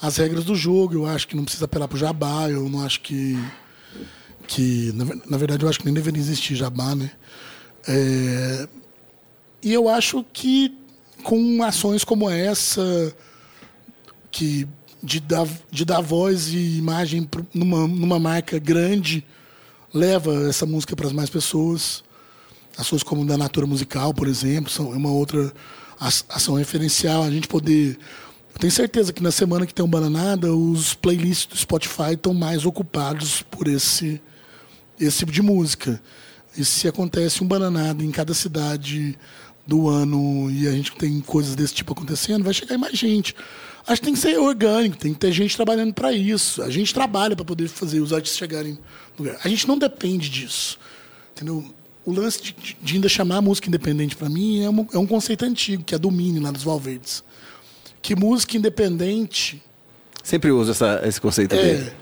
as 0.00 0.16
regras 0.16 0.44
do 0.44 0.54
jogo, 0.54 0.94
eu 0.94 1.06
acho 1.06 1.28
que 1.28 1.36
não 1.36 1.44
precisa 1.44 1.66
apelar 1.66 1.86
pro 1.86 1.98
jabá, 1.98 2.48
eu 2.48 2.68
não 2.68 2.84
acho 2.84 3.00
que. 3.00 3.38
que 4.46 4.92
na, 4.94 5.04
na 5.26 5.36
verdade, 5.36 5.64
eu 5.64 5.68
acho 5.68 5.78
que 5.78 5.84
nem 5.84 5.94
deveria 5.94 6.20
existir 6.20 6.56
jabá, 6.56 6.94
né? 6.94 7.10
É, 7.86 8.68
e 9.62 9.72
eu 9.72 9.88
acho 9.88 10.24
que 10.32 10.76
com 11.28 11.62
ações 11.62 12.04
como 12.04 12.30
essa, 12.30 13.14
que 14.30 14.66
de 15.02 15.20
dar, 15.20 15.46
de 15.70 15.84
dar 15.84 16.00
voz 16.00 16.48
e 16.54 16.78
imagem 16.78 17.28
numa, 17.52 17.86
numa 17.86 18.18
marca 18.18 18.58
grande, 18.58 19.22
leva 19.92 20.48
essa 20.48 20.64
música 20.64 20.96
para 20.96 21.06
as 21.06 21.12
mais 21.12 21.28
pessoas. 21.28 22.02
Ações 22.78 23.02
como 23.02 23.26
da 23.26 23.36
Natura 23.36 23.66
Musical, 23.66 24.14
por 24.14 24.26
exemplo, 24.26 24.72
são 24.72 24.88
uma 24.88 25.10
outra 25.10 25.52
ação 26.00 26.54
referencial. 26.54 27.22
A 27.22 27.30
gente 27.30 27.46
poder. 27.46 27.98
Eu 28.54 28.58
tenho 28.58 28.72
certeza 28.72 29.12
que 29.12 29.22
na 29.22 29.30
semana 29.30 29.66
que 29.66 29.74
tem 29.74 29.84
um 29.84 29.88
Bananada, 29.88 30.54
os 30.54 30.94
playlists 30.94 31.44
do 31.44 31.58
Spotify 31.58 32.14
estão 32.14 32.32
mais 32.32 32.64
ocupados 32.64 33.42
por 33.42 33.68
esse, 33.68 34.18
esse 34.98 35.18
tipo 35.18 35.32
de 35.32 35.42
música. 35.42 36.00
E 36.56 36.64
se 36.64 36.88
acontece 36.88 37.44
um 37.44 37.46
Bananada 37.46 38.02
em 38.02 38.10
cada 38.10 38.32
cidade 38.32 39.18
do 39.68 39.86
ano 39.86 40.50
e 40.50 40.66
a 40.66 40.72
gente 40.72 40.92
tem 40.92 41.20
coisas 41.20 41.54
desse 41.54 41.74
tipo 41.74 41.92
acontecendo, 41.92 42.42
vai 42.42 42.54
chegar 42.54 42.78
mais 42.78 42.98
gente. 42.98 43.36
Acho 43.86 44.00
que 44.00 44.06
tem 44.06 44.14
que 44.14 44.20
ser 44.20 44.38
orgânico, 44.38 44.96
tem 44.96 45.12
que 45.12 45.20
ter 45.20 45.30
gente 45.30 45.54
trabalhando 45.54 45.92
para 45.92 46.10
isso. 46.10 46.62
A 46.62 46.70
gente 46.70 46.92
trabalha 46.92 47.36
para 47.36 47.44
poder 47.44 47.68
fazer 47.68 48.00
os 48.00 48.12
artistas 48.12 48.38
chegarem 48.38 48.78
no 49.18 49.24
lugar. 49.24 49.38
A 49.44 49.48
gente 49.48 49.68
não 49.68 49.78
depende 49.78 50.30
disso. 50.30 50.78
Entendeu? 51.36 51.64
O 52.04 52.12
lance 52.12 52.42
de, 52.42 52.76
de 52.82 52.94
ainda 52.94 53.08
chamar 53.10 53.36
a 53.36 53.42
música 53.42 53.68
independente 53.68 54.16
para 54.16 54.28
mim 54.30 54.64
é, 54.64 54.70
um 54.70 54.86
é 54.94 54.98
um 54.98 55.06
conceito 55.06 55.44
antigo, 55.44 55.84
que 55.84 55.94
é 55.94 55.98
do 55.98 56.10
Mini, 56.10 56.40
lá 56.40 56.50
dos 56.50 56.62
Valverdes. 56.62 57.22
Que 58.00 58.16
música 58.16 58.56
independente 58.56 59.62
Sempre 60.22 60.50
uso 60.50 60.72
essa, 60.72 61.00
esse 61.04 61.20
conceito 61.20 61.54
é, 61.54 61.62
dele. 61.62 61.92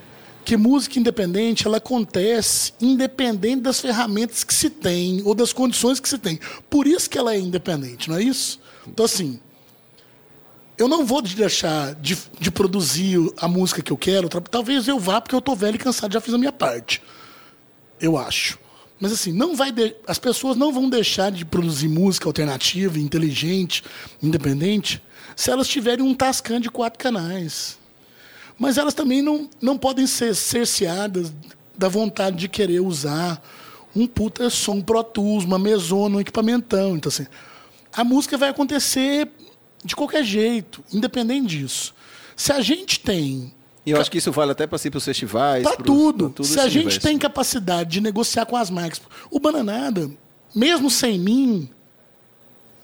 Que 0.47 0.55
música 0.55 0.97
independente 0.97 1.67
ela 1.67 1.75
acontece 1.75 2.71
independente 2.79 3.63
das 3.63 3.81
ferramentas 3.81 4.45
que 4.45 4.53
se 4.53 4.69
tem 4.69 5.21
ou 5.25 5.35
das 5.35 5.51
condições 5.51 5.99
que 5.99 6.07
se 6.07 6.17
tem. 6.17 6.39
Por 6.69 6.87
isso 6.87 7.09
que 7.09 7.17
ela 7.17 7.33
é 7.33 7.37
independente, 7.37 8.09
não 8.09 8.15
é 8.15 8.23
isso? 8.23 8.57
Então, 8.87 9.03
assim, 9.03 9.41
eu 10.77 10.87
não 10.87 11.05
vou 11.05 11.21
deixar 11.21 11.95
de, 11.95 12.17
de 12.39 12.49
produzir 12.49 13.19
a 13.35 13.45
música 13.45 13.81
que 13.81 13.91
eu 13.91 13.97
quero. 13.97 14.29
Talvez 14.29 14.87
eu 14.87 14.97
vá 14.97 15.19
porque 15.19 15.35
eu 15.35 15.41
tô 15.41 15.53
velho 15.53 15.75
e 15.75 15.79
cansado, 15.79 16.13
já 16.13 16.21
fiz 16.21 16.33
a 16.33 16.37
minha 16.37 16.53
parte. 16.53 17.01
Eu 17.99 18.17
acho. 18.17 18.57
Mas 19.01 19.11
assim, 19.11 19.33
não 19.33 19.53
vai 19.53 19.69
de- 19.73 19.97
as 20.07 20.17
pessoas 20.17 20.55
não 20.55 20.71
vão 20.71 20.89
deixar 20.89 21.29
de 21.29 21.43
produzir 21.43 21.89
música 21.89 22.29
alternativa, 22.29 22.97
inteligente, 22.97 23.83
independente, 24.23 25.03
se 25.35 25.51
elas 25.51 25.67
tiverem 25.67 26.05
um 26.05 26.13
Tascam 26.13 26.57
de 26.61 26.69
quatro 26.69 26.97
canais. 26.97 27.76
Mas 28.57 28.77
elas 28.77 28.93
também 28.93 29.21
não, 29.21 29.49
não 29.61 29.77
podem 29.77 30.07
ser 30.07 30.35
cerceadas 30.35 31.31
da 31.77 31.87
vontade 31.87 32.37
de 32.37 32.47
querer 32.47 32.79
usar 32.79 33.41
um 33.95 34.07
puta 34.07 34.49
som 34.49 34.81
Pro 34.81 35.03
Tools, 35.03 35.43
uma 35.43 35.59
mesona, 35.59 36.17
um 36.17 36.21
equipamentão. 36.21 36.95
Então, 36.95 37.09
assim, 37.09 37.27
a 37.93 38.03
música 38.03 38.37
vai 38.37 38.49
acontecer 38.49 39.29
de 39.83 39.95
qualquer 39.95 40.23
jeito, 40.23 40.83
independente 40.91 41.57
disso. 41.57 41.93
Se 42.35 42.51
a 42.51 42.61
gente 42.61 42.99
tem 42.99 43.53
E 43.85 43.91
eu 43.91 44.01
acho 44.01 44.11
que 44.11 44.17
isso 44.17 44.31
vale 44.31 44.51
até 44.51 44.67
para 44.67 44.75
os 44.75 45.03
festivais. 45.03 45.63
Para 45.63 45.77
tudo. 45.77 46.29
tudo 46.29 46.45
Se 46.45 46.59
a 46.59 46.67
gente 46.67 46.85
universo. 46.85 47.01
tem 47.01 47.17
capacidade 47.17 47.89
de 47.89 48.01
negociar 48.01 48.45
com 48.45 48.55
as 48.55 48.69
marcas. 48.69 49.01
O 49.31 49.39
Bananada, 49.39 50.11
mesmo 50.53 50.89
sem 50.89 51.17
mim, 51.19 51.69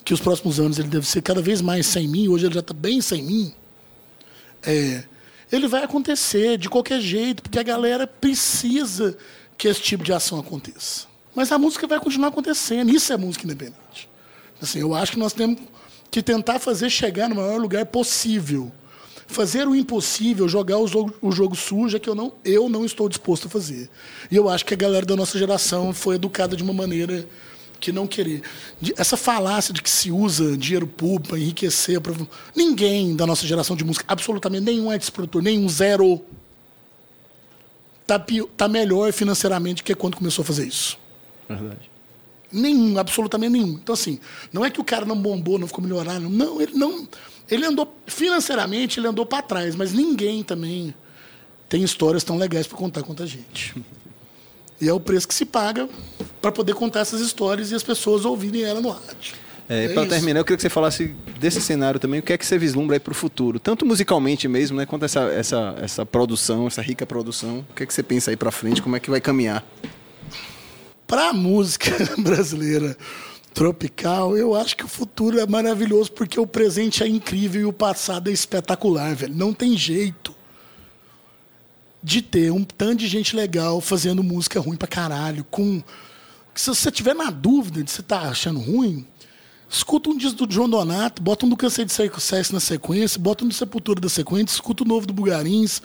que 0.04 0.14
os 0.14 0.20
próximos 0.20 0.60
anos 0.60 0.80
ele 0.80 0.88
deve 0.88 1.08
ser 1.08 1.22
cada 1.22 1.42
vez 1.42 1.62
mais 1.62 1.86
sem 1.86 2.08
mim, 2.08 2.28
hoje 2.28 2.46
ele 2.46 2.54
já 2.54 2.60
está 2.60 2.74
bem 2.74 3.02
sem 3.02 3.22
mim, 3.24 3.54
é, 4.64 5.04
ele 5.54 5.68
vai 5.68 5.84
acontecer 5.84 6.58
de 6.58 6.68
qualquer 6.68 7.00
jeito, 7.00 7.44
porque 7.44 7.60
a 7.60 7.64
galera 7.64 8.08
precisa 8.08 9.16
que 9.56 9.68
esse 9.68 9.82
tipo 9.82 10.04
de 10.04 10.12
ação 10.12 10.40
aconteça. 10.40 11.06
Mas 11.36 11.52
a 11.52 11.60
música 11.60 11.86
vai 11.86 12.00
continuar 12.00 12.30
acontecendo. 12.30 12.90
Isso 12.90 13.14
é 13.14 13.18
música 13.18 13.46
independente. 13.46 14.10
Assim, 14.60 14.80
eu 14.80 14.96
acho 14.96 15.12
que 15.12 15.20
nós 15.20 15.32
temos 15.32 15.60
que 16.10 16.24
tentar 16.24 16.58
fazer 16.58 16.90
chegar 16.90 17.30
no 17.30 17.36
maior 17.36 17.60
lugar 17.60 17.86
possível. 17.86 18.72
Fazer 19.28 19.68
o 19.68 19.76
impossível, 19.76 20.50
jogar 20.50 20.80
o 20.80 20.88
jogo, 20.88 21.14
o 21.22 21.32
jogo 21.32 21.56
sujo, 21.56 21.98
é 21.98 22.00
que 22.00 22.10
eu 22.10 22.16
não, 22.16 22.34
eu 22.44 22.68
não 22.68 22.84
estou 22.84 23.08
disposto 23.08 23.46
a 23.46 23.50
fazer. 23.50 23.92
E 24.32 24.36
eu 24.36 24.50
acho 24.50 24.66
que 24.66 24.74
a 24.74 24.78
galera 24.78 25.06
da 25.06 25.16
nossa 25.16 25.38
geração 25.38 25.94
foi 25.94 26.16
educada 26.16 26.56
de 26.56 26.64
uma 26.64 26.74
maneira 26.74 27.28
que 27.84 27.92
não 27.92 28.08
querer. 28.08 28.42
Essa 28.96 29.18
falácia 29.18 29.74
de 29.74 29.82
que 29.82 29.90
se 29.90 30.10
usa 30.10 30.56
dinheiro 30.56 30.88
público 30.88 31.28
para 31.30 31.38
enriquecer. 31.40 32.00
Pra... 32.00 32.14
Ninguém 32.56 33.14
da 33.14 33.28
nossa 33.28 33.46
geração 33.46 33.76
de 33.76 33.84
música, 33.84 34.06
absolutamente 34.08 34.64
nenhum 34.64 34.90
é 34.90 34.98
produtor, 35.00 35.44
nenhum, 35.44 35.68
zero, 35.68 36.22
tá, 38.08 38.18
pi- 38.18 38.48
tá 38.56 38.70
melhor 38.70 39.12
financeiramente 39.12 39.84
que 39.84 39.94
quando 39.94 40.16
começou 40.16 40.44
a 40.44 40.46
fazer 40.46 40.66
isso. 40.66 40.98
Verdade. 41.50 41.92
Nenhum, 42.50 42.98
absolutamente 42.98 43.52
nenhum. 43.52 43.74
Então, 43.74 43.94
assim, 43.94 44.18
não 44.54 44.64
é 44.64 44.70
que 44.70 44.80
o 44.80 44.84
cara 44.84 45.06
não 45.06 45.18
bombou, 45.18 45.60
não 45.60 45.68
ficou 45.68 45.84
melhorado. 45.84 46.30
Não, 46.30 46.62
ele 46.62 46.74
não. 46.76 47.06
Ele 47.52 47.66
andou, 47.66 47.94
financeiramente, 48.08 48.98
ele 49.00 49.08
andou 49.08 49.26
para 49.26 49.42
trás, 49.42 49.76
mas 49.76 49.92
ninguém 49.92 50.42
também 50.42 50.94
tem 51.68 51.84
histórias 51.84 52.24
tão 52.24 52.38
legais 52.38 52.66
para 52.66 52.78
contar 52.78 53.04
quanto 53.04 53.24
a 53.24 53.26
gente. 53.26 53.76
E 54.84 54.90
é 54.90 54.94
o 54.94 55.00
preço 55.00 55.26
que 55.26 55.34
se 55.34 55.46
paga 55.46 55.88
para 56.42 56.52
poder 56.52 56.74
contar 56.74 57.00
essas 57.00 57.22
histórias 57.22 57.72
e 57.72 57.76
as 57.76 57.82
pessoas 57.82 58.26
ouvirem 58.26 58.64
ela 58.64 58.82
no 58.82 58.90
rádio. 58.90 59.36
É, 59.70 59.86
É 59.86 59.90
para 59.90 60.06
terminar, 60.06 60.42
eu 60.42 60.44
queria 60.44 60.58
que 60.58 60.62
você 60.62 60.70
falasse 60.70 61.16
desse 61.40 61.62
cenário 61.62 62.02
também, 62.02 62.20
o 62.20 62.24
que 62.24 62.34
é 62.34 62.38
que 62.38 62.46
você 62.46 62.58
vislumbra 62.58 62.98
aí 62.98 63.00
para 63.00 63.14
o 63.14 63.16
futuro, 63.16 63.62
tanto 63.62 63.86
musicalmente 63.86 64.46
mesmo, 64.46 64.76
né, 64.76 64.86
quanto 64.86 65.06
essa, 65.06 65.22
essa, 65.30 65.76
essa 65.82 66.06
produção, 66.06 66.68
essa 66.68 66.82
rica 66.82 67.06
produção. 67.06 67.66
O 67.70 67.74
que 67.74 67.84
é 67.84 67.86
que 67.86 67.94
você 67.94 68.04
pensa 68.04 68.30
aí 68.30 68.36
para 68.36 68.52
frente, 68.52 68.82
como 68.82 68.98
é 68.98 69.00
que 69.00 69.10
vai 69.10 69.22
caminhar? 69.22 69.64
Para 71.08 71.30
a 71.30 71.34
música 71.34 71.92
brasileira 72.20 72.98
tropical, 73.54 74.36
eu 74.36 74.54
acho 74.54 74.76
que 74.76 74.84
o 74.84 74.88
futuro 74.88 75.40
é 75.40 75.48
maravilhoso 75.48 76.12
porque 76.12 76.38
o 76.38 76.46
presente 76.46 77.04
é 77.04 77.08
incrível 77.08 77.62
e 77.62 77.66
o 77.66 77.72
passado 77.72 78.30
é 78.30 78.34
espetacular, 78.34 79.16
velho. 79.16 79.34
Não 79.34 79.54
tem 79.54 79.78
jeito 79.78 80.36
de 82.04 82.22
ter 82.22 82.52
um 82.52 82.64
tanto 82.64 82.98
de 82.98 83.08
gente 83.08 83.36
legal 83.36 83.80
fazendo 83.80 84.22
música 84.22 84.60
ruim 84.60 84.76
pra 84.76 84.88
caralho. 84.88 85.44
Com... 85.46 85.82
Se 86.54 86.68
você 86.68 86.92
tiver 86.92 87.16
na 87.16 87.30
dúvida 87.30 87.84
de 87.84 87.90
se 87.90 88.04
tá 88.04 88.24
achando 88.24 88.60
ruim, 88.60 89.08
escuta 89.70 90.10
um 90.10 90.18
disco 90.18 90.46
do 90.46 90.54
João 90.54 90.70
Donato, 90.70 91.22
bota 91.22 91.46
um 91.46 91.50
do 91.50 91.58
Cansei 91.58 91.86
de 91.86 91.94
Sucesso 91.94 92.54
na 92.54 92.60
sequência, 92.60 93.20
bota 93.20 93.46
um 93.46 93.48
do 93.48 93.54
Sepultura 93.54 94.02
da 94.02 94.10
sequência, 94.10 94.54
escuta 94.54 94.84
o 94.84 94.88
novo 94.88 95.08
do 95.08 95.14
Bugarins, 95.14 95.82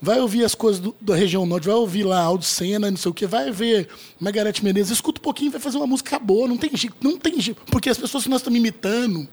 vai 0.00 0.20
ouvir 0.20 0.44
as 0.44 0.54
coisas 0.54 0.80
do- 0.80 0.94
da 1.00 1.16
região 1.16 1.44
norte, 1.44 1.66
vai 1.66 1.74
ouvir 1.74 2.04
lá 2.04 2.20
Aldo 2.22 2.44
Senna, 2.44 2.90
não 2.90 2.96
sei 2.96 3.10
o 3.10 3.14
que, 3.14 3.26
vai 3.26 3.50
ver 3.50 3.88
Margarete 4.20 4.64
Menezes, 4.64 4.92
escuta 4.92 5.20
um 5.20 5.24
pouquinho, 5.24 5.50
vai 5.50 5.60
fazer 5.60 5.78
uma 5.78 5.86
música 5.86 6.18
boa, 6.18 6.46
não 6.46 6.56
tem 6.56 6.70
jeito, 6.74 6.96
não 7.00 7.18
tem 7.18 7.40
jeito. 7.40 7.60
Porque 7.70 7.90
as 7.90 7.98
pessoas 7.98 8.22
que 8.22 8.30
nós 8.30 8.40
estamos 8.40 8.58
imitando 8.58 9.28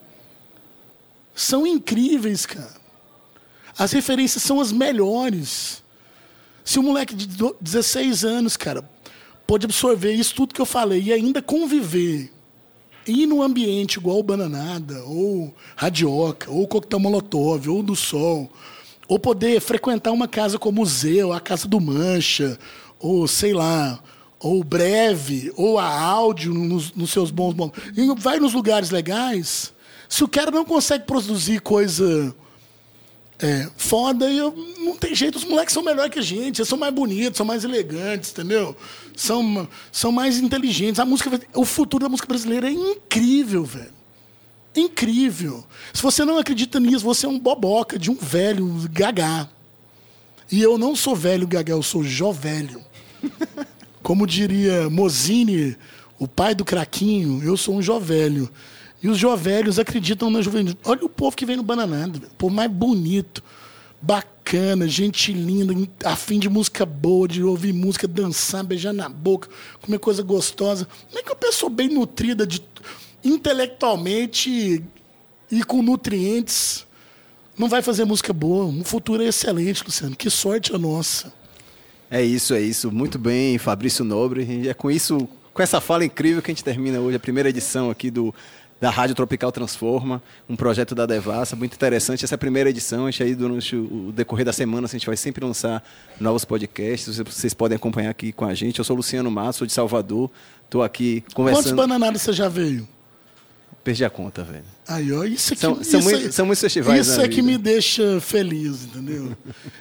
são 1.36 1.66
incríveis, 1.68 2.46
cara. 2.46 2.82
As 3.78 3.92
referências 3.92 4.44
são 4.44 4.60
as 4.60 4.72
melhores. 4.72 5.83
Se 6.64 6.80
um 6.80 6.84
moleque 6.84 7.14
de 7.16 7.28
do- 7.28 7.56
16 7.60 8.24
anos, 8.24 8.56
cara, 8.58 8.88
pode 9.46 9.66
absorver 9.66 10.14
isso 10.14 10.34
tudo 10.36 10.54
que 10.54 10.62
eu 10.62 10.66
falei 10.66 11.02
e 11.02 11.14
ainda 11.14 11.42
conviver, 11.42 12.32
ir 13.06 13.26
num 13.26 13.42
ambiente 13.42 13.96
igual 13.96 14.24
Bananada, 14.24 15.04
ou 15.04 15.54
Radioca, 15.76 16.50
ou 16.50 16.68
Coquetel 16.68 17.00
Molotov, 17.00 17.68
ou 17.70 17.84
do 17.84 17.96
Sol, 17.96 18.50
ou 19.08 19.20
poder 19.20 19.60
frequentar 19.60 20.12
uma 20.12 20.28
casa 20.28 20.58
como 20.58 20.78
o 20.78 20.86
museu, 20.86 21.34
a 21.34 21.40
Casa 21.42 21.68
do 21.68 21.80
Mancha, 21.82 22.58
ou 23.00 23.28
sei 23.28 23.54
lá, 23.54 24.02
ou 24.40 24.64
Breve, 24.64 25.52
ou 25.58 25.78
a 25.78 25.86
Áudio 26.02 26.54
nos, 26.54 26.94
nos 26.94 27.12
seus 27.12 27.30
bons 27.30 27.54
momentos. 27.54 27.84
E 27.98 28.08
vai 28.16 28.40
nos 28.40 28.54
lugares 28.54 28.90
legais. 28.90 29.74
Se 30.08 30.24
o 30.24 30.28
cara 30.28 30.52
não 30.52 30.64
consegue 30.64 31.06
produzir 31.06 31.60
coisa 31.62 32.34
é, 33.40 33.70
foda 33.76 34.30
e 34.30 34.38
eu, 34.38 34.54
não 34.80 34.96
tem 34.96 35.14
jeito, 35.14 35.38
os 35.38 35.44
moleques 35.44 35.74
são 35.74 35.84
melhores 35.84 36.12
que 36.12 36.20
a 36.20 36.24
gente, 36.24 36.60
eles 36.60 36.70
são 36.70 36.78
mais 36.78 36.94
bonitos, 36.94 37.38
são 37.38 37.46
mais 37.46 37.64
elegantes, 37.64 38.32
entendeu? 38.32 38.76
São, 39.16 39.68
são 39.92 40.12
mais 40.12 40.38
inteligentes. 40.40 41.00
A 41.00 41.06
música, 41.06 41.42
o 41.54 41.66
futuro 41.66 42.04
da 42.04 42.10
música 42.10 42.28
brasileira 42.28 42.68
é 42.68 42.72
incrível, 42.72 43.64
velho. 43.66 43.94
Incrível. 44.76 45.64
Se 45.94 46.02
você 46.02 46.26
não 46.26 46.38
acredita 46.38 46.80
nisso, 46.80 47.04
você 47.06 47.26
é 47.26 47.30
um 47.30 47.40
boboca 47.40 48.00
de 48.00 48.10
um 48.10 48.16
velho 48.16 48.88
gagá. 48.92 49.48
E 50.52 50.62
eu 50.62 50.78
não 50.78 50.96
sou 50.96 51.16
velho 51.16 51.48
gagá, 51.48 51.74
eu 51.74 51.84
sou 51.84 52.04
jovelho. 52.04 52.82
Como 54.02 54.28
diria 54.28 54.90
Mozini, 54.90 55.78
o 56.20 56.28
pai 56.28 56.56
do 56.56 56.66
craquinho, 56.66 57.44
eu 57.44 57.56
sou 57.58 57.76
um 57.76 57.82
jovelho. 57.82 58.50
E 59.04 59.10
os 59.10 59.18
jovelhos 59.18 59.78
acreditam 59.78 60.30
na 60.30 60.42
juventude. 60.42 60.78
Olha 60.86 61.04
o 61.04 61.10
povo 61.10 61.36
que 61.36 61.46
vem 61.46 61.58
no 61.58 61.64
Bananada, 61.64 62.18
o 62.20 62.36
povo 62.36 62.56
mais 62.56 62.72
bonito, 62.72 63.44
bacana, 64.02 64.88
gente 64.88 65.34
linda, 65.34 65.74
afim 66.06 66.40
de 66.40 66.48
música 66.48 66.86
boa, 66.86 67.28
de 67.28 67.44
ouvir 67.44 67.74
música, 67.74 68.08
dançar, 68.08 68.64
beijar 68.64 68.94
na 68.94 69.10
boca, 69.10 69.50
comer 69.82 70.00
coisa 70.00 70.24
gostosa. 70.24 70.88
Não 71.12 71.20
é 71.20 71.24
que 71.24 71.30
uma 71.30 71.36
pessoa 71.36 71.70
bem 71.70 71.90
nutrida 71.90 72.48
de, 72.48 72.64
intelectualmente 73.24 74.82
e 75.52 75.64
com 75.64 75.82
nutrientes 75.82 76.86
não 77.58 77.70
vai 77.70 77.82
fazer 77.82 78.06
música 78.06 78.34
boa. 78.34 78.66
Um 78.66 78.84
futuro 78.84 79.22
é 79.22 79.28
excelente, 79.28 79.84
Luciano. 79.84 80.16
Que 80.16 80.30
sorte 80.30 80.74
a 80.74 80.78
nossa. 80.78 81.32
É 82.10 82.22
isso, 82.22 82.54
é 82.54 82.62
isso. 82.62 82.92
Muito 82.92 83.20
bem, 83.20 83.58
Fabrício 83.58 84.04
Nobre. 84.04 84.44
E 84.44 84.70
é 84.70 84.74
com 84.74 84.90
isso, 84.90 85.28
com 85.54 85.62
essa 85.62 85.80
fala 85.80 86.04
incrível 86.04 86.42
que 86.42 86.52
a 86.52 86.54
gente 86.54 86.64
termina 86.64 87.00
hoje 87.00 87.18
a 87.18 87.20
primeira 87.20 87.50
edição 87.50 87.90
aqui 87.90 88.10
do 88.10 88.34
da 88.84 88.90
Rádio 88.90 89.16
Tropical 89.16 89.50
Transforma, 89.50 90.22
um 90.50 90.58
projeto 90.58 90.94
da 90.94 91.06
Devassa, 91.06 91.56
muito 91.56 91.74
interessante. 91.74 92.26
Essa 92.26 92.34
é 92.34 92.36
a 92.36 92.38
primeira 92.38 92.70
edição, 92.70 93.06
a 93.06 93.12
gente 93.12 93.24
aí 93.24 93.34
durante 93.34 93.78
o 93.78 94.12
decorrer 94.14 94.44
da 94.46 94.52
semana, 94.52 94.86
a 94.88 94.90
gente 94.90 95.06
vai 95.06 95.16
sempre 95.16 95.46
lançar 95.46 95.82
novos 96.20 96.44
podcasts, 96.44 97.18
vocês- 97.18 97.54
podem 97.54 97.78
acompanhar 97.78 98.10
aqui 98.10 98.34
com 98.34 98.44
a 98.44 98.54
gente. 98.54 98.80
Eu 98.80 98.84
sou 98.84 98.94
o 98.96 98.98
Luciano 98.98 99.32
Mato, 99.32 99.56
sou 99.60 99.66
de 99.68 99.72
Salvador, 99.72 100.30
estou 100.66 100.84
aqui 100.84 101.22
Quantos 101.22 101.34
conversando. 101.34 101.76
bananadas 101.78 102.22
você 102.24 102.34
já 102.34 102.50
veio? 102.50 102.86
Perdi 103.86 104.04
a 104.04 104.10
conta, 104.10 104.44
velho. 104.44 104.66
Aí, 104.86 105.14
ó, 105.14 105.24
isso 105.24 105.54
aqui, 105.54 105.62
São- 105.62 105.76
são 105.82 106.00
isso 106.00 106.10
muitos- 106.10 106.36
são 106.36 106.46
muitos 106.46 106.62
festivais 106.62 107.08
Isso 107.08 107.18
na 107.18 107.24
é 107.24 107.28
que 107.30 107.36
vida. 107.38 107.48
me 107.48 107.58
deixa 107.58 108.20
feliz, 108.20 108.84
entendeu? 108.84 109.32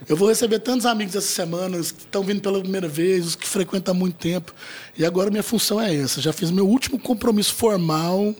Eu 0.08 0.16
vou 0.16 0.28
receber 0.28 0.60
tantos 0.60 0.86
amigos 0.86 1.16
essa 1.16 1.26
semana, 1.26 1.76
os 1.76 1.90
que 1.90 2.02
estão 2.02 2.22
vindo 2.22 2.40
pela 2.40 2.60
primeira 2.60 2.86
vez, 2.88 3.26
os 3.26 3.34
que 3.34 3.48
frequentam 3.48 3.92
há 3.92 3.98
muito 3.98 4.14
tempo. 4.16 4.54
E 4.96 5.04
agora 5.04 5.28
minha 5.28 5.42
função 5.42 5.80
é 5.80 5.92
essa. 5.92 6.20
Já 6.20 6.32
fiz 6.32 6.52
meu 6.52 6.68
último 6.68 7.00
compromisso 7.00 7.52
formal 7.54 8.32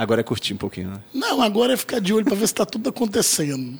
Agora 0.00 0.22
é 0.22 0.24
curtir 0.24 0.54
um 0.54 0.56
pouquinho, 0.56 0.92
né? 0.92 1.00
Não, 1.12 1.42
agora 1.42 1.74
é 1.74 1.76
ficar 1.76 2.00
de 2.00 2.14
olho 2.14 2.24
para 2.24 2.34
ver 2.34 2.46
se 2.46 2.54
está 2.54 2.64
tudo 2.64 2.88
acontecendo. 2.88 3.78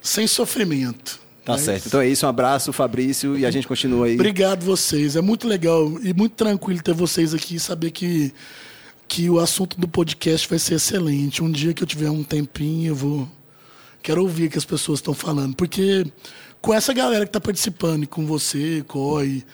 Sem 0.00 0.26
sofrimento. 0.26 1.20
Tá 1.44 1.52
Mas- 1.52 1.60
certo. 1.60 1.86
Então 1.86 2.00
é 2.00 2.08
isso, 2.08 2.24
um 2.24 2.30
abraço, 2.30 2.72
Fabrício, 2.72 3.36
e 3.36 3.44
a 3.44 3.50
gente 3.50 3.68
continua 3.68 4.06
aí. 4.06 4.14
Obrigado 4.14 4.64
vocês. 4.64 5.16
É 5.16 5.20
muito 5.20 5.46
legal 5.46 6.00
e 6.02 6.14
muito 6.14 6.32
tranquilo 6.32 6.82
ter 6.82 6.94
vocês 6.94 7.34
aqui 7.34 7.56
e 7.56 7.60
saber 7.60 7.90
que, 7.90 8.32
que 9.06 9.28
o 9.28 9.38
assunto 9.38 9.78
do 9.78 9.86
podcast 9.86 10.48
vai 10.48 10.58
ser 10.58 10.76
excelente. 10.76 11.44
Um 11.44 11.50
dia 11.50 11.74
que 11.74 11.82
eu 11.82 11.86
tiver 11.86 12.08
um 12.08 12.24
tempinho, 12.24 12.92
eu 12.92 12.96
vou. 12.96 13.28
Quero 14.02 14.22
ouvir 14.22 14.46
o 14.46 14.50
que 14.50 14.56
as 14.56 14.64
pessoas 14.64 15.00
estão 15.00 15.12
falando. 15.12 15.54
Porque 15.54 16.06
com 16.62 16.72
essa 16.72 16.94
galera 16.94 17.26
que 17.26 17.28
está 17.28 17.40
participando, 17.40 18.04
e 18.04 18.06
com 18.06 18.24
você, 18.24 18.82
Coy, 18.88 19.44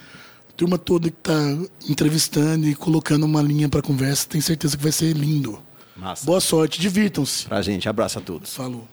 turma 0.56 0.78
toda 0.78 1.10
que 1.10 1.16
está 1.18 1.58
entrevistando 1.88 2.68
e 2.68 2.76
colocando 2.76 3.26
uma 3.26 3.42
linha 3.42 3.68
para 3.68 3.82
conversa, 3.82 4.28
tenho 4.28 4.44
certeza 4.44 4.76
que 4.76 4.82
vai 4.84 4.92
ser 4.92 5.12
lindo. 5.12 5.65
Massa. 5.96 6.26
Boa 6.26 6.40
sorte, 6.40 6.80
divirtam-se. 6.80 7.46
Pra 7.46 7.62
gente, 7.62 7.88
abraço 7.88 8.18
a 8.18 8.22
todos. 8.22 8.54
Falou. 8.54 8.86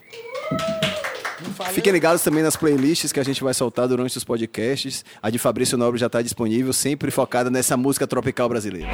Fiquem 1.73 1.91
ligados 1.91 2.21
também 2.21 2.43
nas 2.43 2.55
playlists 2.55 3.11
que 3.11 3.19
a 3.19 3.23
gente 3.23 3.43
vai 3.43 3.53
soltar 3.53 3.87
durante 3.87 4.17
os 4.17 4.23
podcasts. 4.23 5.03
A 5.21 5.29
de 5.29 5.37
Fabrício 5.37 5.77
Nobre 5.77 5.99
já 5.99 6.07
está 6.07 6.21
disponível, 6.21 6.71
sempre 6.71 7.11
focada 7.11 7.49
nessa 7.49 7.75
música 7.75 8.07
tropical 8.07 8.47
brasileira. 8.47 8.93